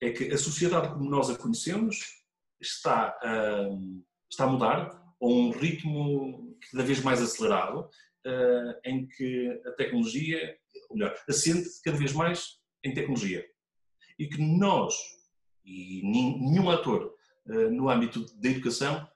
é 0.02 0.12
que 0.12 0.32
a 0.34 0.38
sociedade 0.38 0.90
como 0.90 1.10
nós 1.10 1.30
a 1.30 1.38
conhecemos 1.38 2.24
está, 2.60 3.18
uh, 3.24 4.04
está 4.30 4.46
a 4.46 4.48
mudar 4.48 5.04
a 5.22 5.26
um 5.26 5.52
ritmo 5.52 6.58
cada 6.72 6.84
vez 6.84 7.02
mais 7.02 7.22
acelerado, 7.22 7.90
uh, 8.26 8.80
em 8.84 9.08
que 9.08 9.62
a 9.66 9.72
tecnologia, 9.72 10.58
ou 10.90 10.98
melhor, 10.98 11.16
assente 11.30 11.70
cada 11.84 11.98
vez 11.98 12.12
mais 12.12 12.63
em 12.84 12.94
tecnologia. 12.94 13.46
E 14.18 14.28
que 14.28 14.42
nós, 14.42 14.94
e 15.66 16.02
nenhum 16.04 16.70
ator 16.70 17.14
uh, 17.48 17.72
no 17.72 17.90
âmbito 17.90 18.26
da 18.40 18.50
educação, 18.50 19.08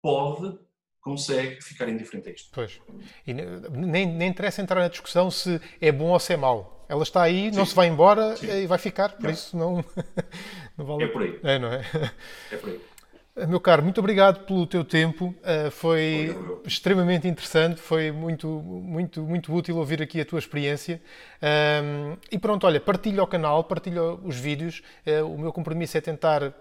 pode, 0.00 0.58
consegue 1.00 1.62
ficar 1.62 1.88
indiferente 1.88 2.28
a 2.28 2.32
isto. 2.32 2.50
Pois. 2.52 2.80
E 3.26 3.32
nem, 3.32 4.06
nem 4.06 4.28
interessa 4.28 4.62
entrar 4.62 4.80
na 4.80 4.88
discussão 4.88 5.30
se 5.30 5.60
é 5.80 5.90
bom 5.92 6.10
ou 6.10 6.18
se 6.18 6.32
é 6.32 6.36
mau. 6.36 6.84
Ela 6.88 7.02
está 7.02 7.22
aí, 7.22 7.50
Sim. 7.50 7.56
não 7.56 7.64
se 7.64 7.74
vai 7.74 7.88
embora 7.88 8.36
Sim. 8.36 8.50
e 8.50 8.66
vai 8.66 8.78
ficar, 8.78 9.10
por 9.10 9.24
não. 9.24 9.30
isso 9.30 9.56
não, 9.56 9.84
não 10.76 10.84
vale. 10.84 11.04
É 11.04 11.06
por 11.08 11.22
aí. 11.22 11.40
É, 11.42 11.58
não 11.58 11.72
é? 11.72 11.82
É 12.50 12.56
por 12.56 12.68
aí. 12.68 12.80
Meu 13.34 13.58
caro, 13.58 13.82
muito 13.82 13.98
obrigado 13.98 14.44
pelo 14.44 14.66
teu 14.66 14.84
tempo. 14.84 15.34
Uh, 15.38 15.70
foi 15.70 16.36
extremamente 16.66 17.26
interessante, 17.26 17.80
foi 17.80 18.12
muito, 18.12 18.46
muito, 18.46 19.22
muito 19.22 19.54
útil 19.54 19.78
ouvir 19.78 20.02
aqui 20.02 20.20
a 20.20 20.24
tua 20.24 20.38
experiência. 20.38 21.00
Um, 21.82 22.14
e 22.30 22.38
pronto, 22.38 22.66
olha, 22.66 22.78
partilha 22.78 23.22
o 23.22 23.26
canal, 23.26 23.64
partilha 23.64 24.02
os 24.02 24.36
vídeos. 24.36 24.82
Uh, 25.06 25.26
o 25.26 25.38
meu 25.38 25.50
compromisso 25.50 25.96
é 25.96 26.02
tentar 26.02 26.52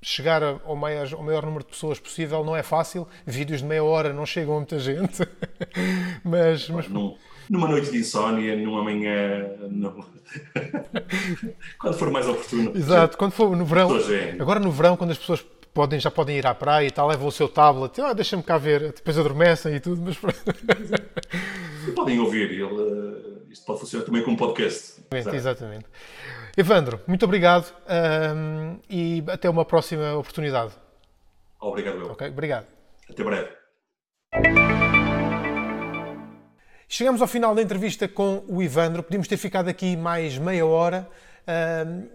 chegar 0.00 0.42
ao 0.42 0.74
maior, 0.74 1.06
ao 1.12 1.22
maior 1.22 1.44
número 1.44 1.64
de 1.64 1.70
pessoas 1.70 2.00
possível. 2.00 2.42
Não 2.42 2.56
é 2.56 2.62
fácil, 2.62 3.06
vídeos 3.26 3.60
de 3.60 3.66
meia 3.66 3.84
hora 3.84 4.10
não 4.10 4.24
chegam 4.24 4.54
a 4.54 4.56
muita 4.56 4.78
gente. 4.78 5.22
mas, 6.24 6.66
mas... 6.70 6.88
Num, 6.88 7.14
numa 7.50 7.68
noite 7.68 7.90
de 7.90 7.98
insónia, 7.98 8.56
numa 8.56 8.82
manhã. 8.82 9.50
quando 11.78 11.98
for 11.98 12.10
mais 12.10 12.26
oportuno. 12.26 12.72
Exato, 12.74 13.18
quando 13.18 13.32
for 13.32 13.54
no 13.54 13.66
verão. 13.66 13.90
Agora 14.40 14.58
no 14.58 14.70
verão, 14.70 14.96
quando 14.96 15.10
as 15.10 15.18
pessoas 15.18 15.44
podem, 15.76 16.00
já 16.00 16.10
podem 16.10 16.38
ir 16.38 16.46
à 16.46 16.54
praia 16.54 16.86
e 16.86 16.90
tal, 16.90 17.06
levam 17.06 17.28
o 17.28 17.30
seu 17.30 17.46
tablet, 17.50 18.00
ah, 18.00 18.14
deixa-me 18.14 18.42
cá 18.42 18.56
ver, 18.56 18.94
depois 18.94 19.18
adormecem 19.18 19.74
e 19.74 19.80
tudo, 19.80 20.00
mas 20.00 20.16
podem 21.94 22.18
ouvir, 22.18 22.50
ele, 22.50 22.62
eh, 22.64 23.52
isto 23.52 23.66
pode 23.66 23.80
funcionar 23.80 24.06
também 24.06 24.22
como 24.22 24.38
podcast. 24.38 25.02
Exatamente. 25.12 25.36
exatamente. 25.36 25.84
Evandro, 26.56 26.98
muito 27.06 27.26
obrigado 27.26 27.70
um, 28.34 28.78
e 28.88 29.22
até 29.28 29.50
uma 29.50 29.66
próxima 29.66 30.14
oportunidade. 30.14 30.72
Obrigado, 31.60 31.98
eu. 31.98 32.06
Ok, 32.12 32.26
obrigado. 32.26 32.66
Até 33.10 33.22
breve. 33.22 33.50
Chegamos 36.88 37.20
ao 37.20 37.28
final 37.28 37.54
da 37.54 37.60
entrevista 37.60 38.08
com 38.08 38.42
o 38.48 38.62
Ivandro. 38.62 39.02
Podíamos 39.02 39.28
ter 39.28 39.36
ficado 39.36 39.68
aqui 39.68 39.94
mais 39.94 40.38
meia 40.38 40.64
hora 40.64 41.06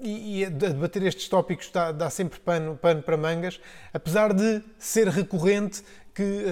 e, 0.02 0.40
e 0.40 0.46
a 0.46 0.50
debater 0.50 1.04
estes 1.04 1.28
tópicos 1.28 1.70
dá, 1.72 1.92
dá 1.92 2.10
sempre 2.10 2.40
pano, 2.40 2.78
pano 2.78 3.02
para 3.02 3.16
mangas, 3.16 3.60
apesar 3.94 4.34
de 4.34 4.62
ser 4.78 5.08
recorrente 5.08 5.84
que 6.14 6.44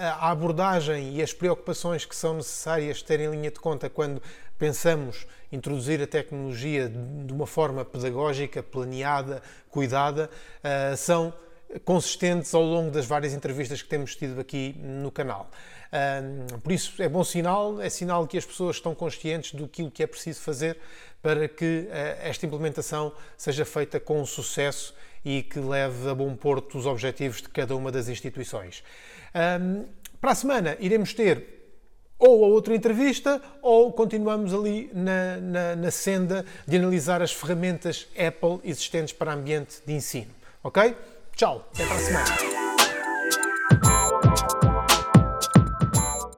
a, 0.00 0.14
a, 0.14 0.30
abordagem 0.30 1.16
e 1.16 1.22
as 1.22 1.32
preocupações 1.32 2.04
que 2.04 2.14
são 2.14 2.34
necessárias 2.34 3.02
terem 3.02 3.26
em 3.26 3.30
linha 3.30 3.50
de 3.50 3.58
conta 3.58 3.88
quando 3.88 4.22
pensamos 4.58 5.26
introduzir 5.50 6.02
a 6.02 6.06
tecnologia 6.06 6.88
de 6.88 7.32
uma 7.32 7.46
forma 7.46 7.84
pedagógica, 7.84 8.62
planeada, 8.62 9.42
cuidada, 9.70 10.30
uh, 10.62 10.96
são 10.96 11.32
consistentes 11.84 12.54
ao 12.54 12.62
longo 12.62 12.90
das 12.90 13.06
várias 13.06 13.32
entrevistas 13.32 13.82
que 13.82 13.88
temos 13.88 14.14
tido 14.14 14.40
aqui 14.40 14.76
no 14.78 15.10
canal. 15.10 15.50
Por 16.62 16.72
isso 16.72 17.00
é 17.02 17.08
bom 17.08 17.24
sinal, 17.24 17.80
é 17.80 17.88
sinal 17.88 18.26
que 18.26 18.36
as 18.36 18.44
pessoas 18.44 18.76
estão 18.76 18.94
conscientes 18.94 19.52
do 19.52 19.68
que 19.68 20.02
é 20.02 20.06
preciso 20.06 20.40
fazer 20.40 20.78
para 21.22 21.48
que 21.48 21.88
eh, 21.90 22.18
esta 22.22 22.46
implementação 22.46 23.12
seja 23.36 23.64
feita 23.64 23.98
com 23.98 24.24
sucesso 24.24 24.94
e 25.24 25.42
que 25.42 25.58
leve 25.58 26.08
a 26.08 26.14
bom 26.14 26.36
porto 26.36 26.78
os 26.78 26.86
objetivos 26.86 27.42
de 27.42 27.48
cada 27.48 27.74
uma 27.74 27.90
das 27.90 28.08
instituições. 28.08 28.84
Para 30.20 30.30
a 30.30 30.34
semana 30.34 30.76
iremos 30.78 31.12
ter 31.12 31.56
ou 32.18 32.44
a 32.44 32.48
outra 32.48 32.74
entrevista 32.74 33.40
ou 33.60 33.92
continuamos 33.92 34.54
ali 34.54 34.90
na, 34.92 35.36
na, 35.36 35.76
na 35.76 35.90
senda 35.90 36.44
de 36.66 36.76
analisar 36.76 37.20
as 37.20 37.32
ferramentas 37.32 38.08
Apple 38.12 38.60
existentes 38.64 39.12
para 39.12 39.32
ambiente 39.32 39.78
de 39.84 39.92
ensino. 39.92 40.30
Ok? 40.62 40.96
Tchau, 41.34 41.68
até 41.72 41.84
para 41.84 41.96
a 41.96 41.98
semana. 41.98 42.55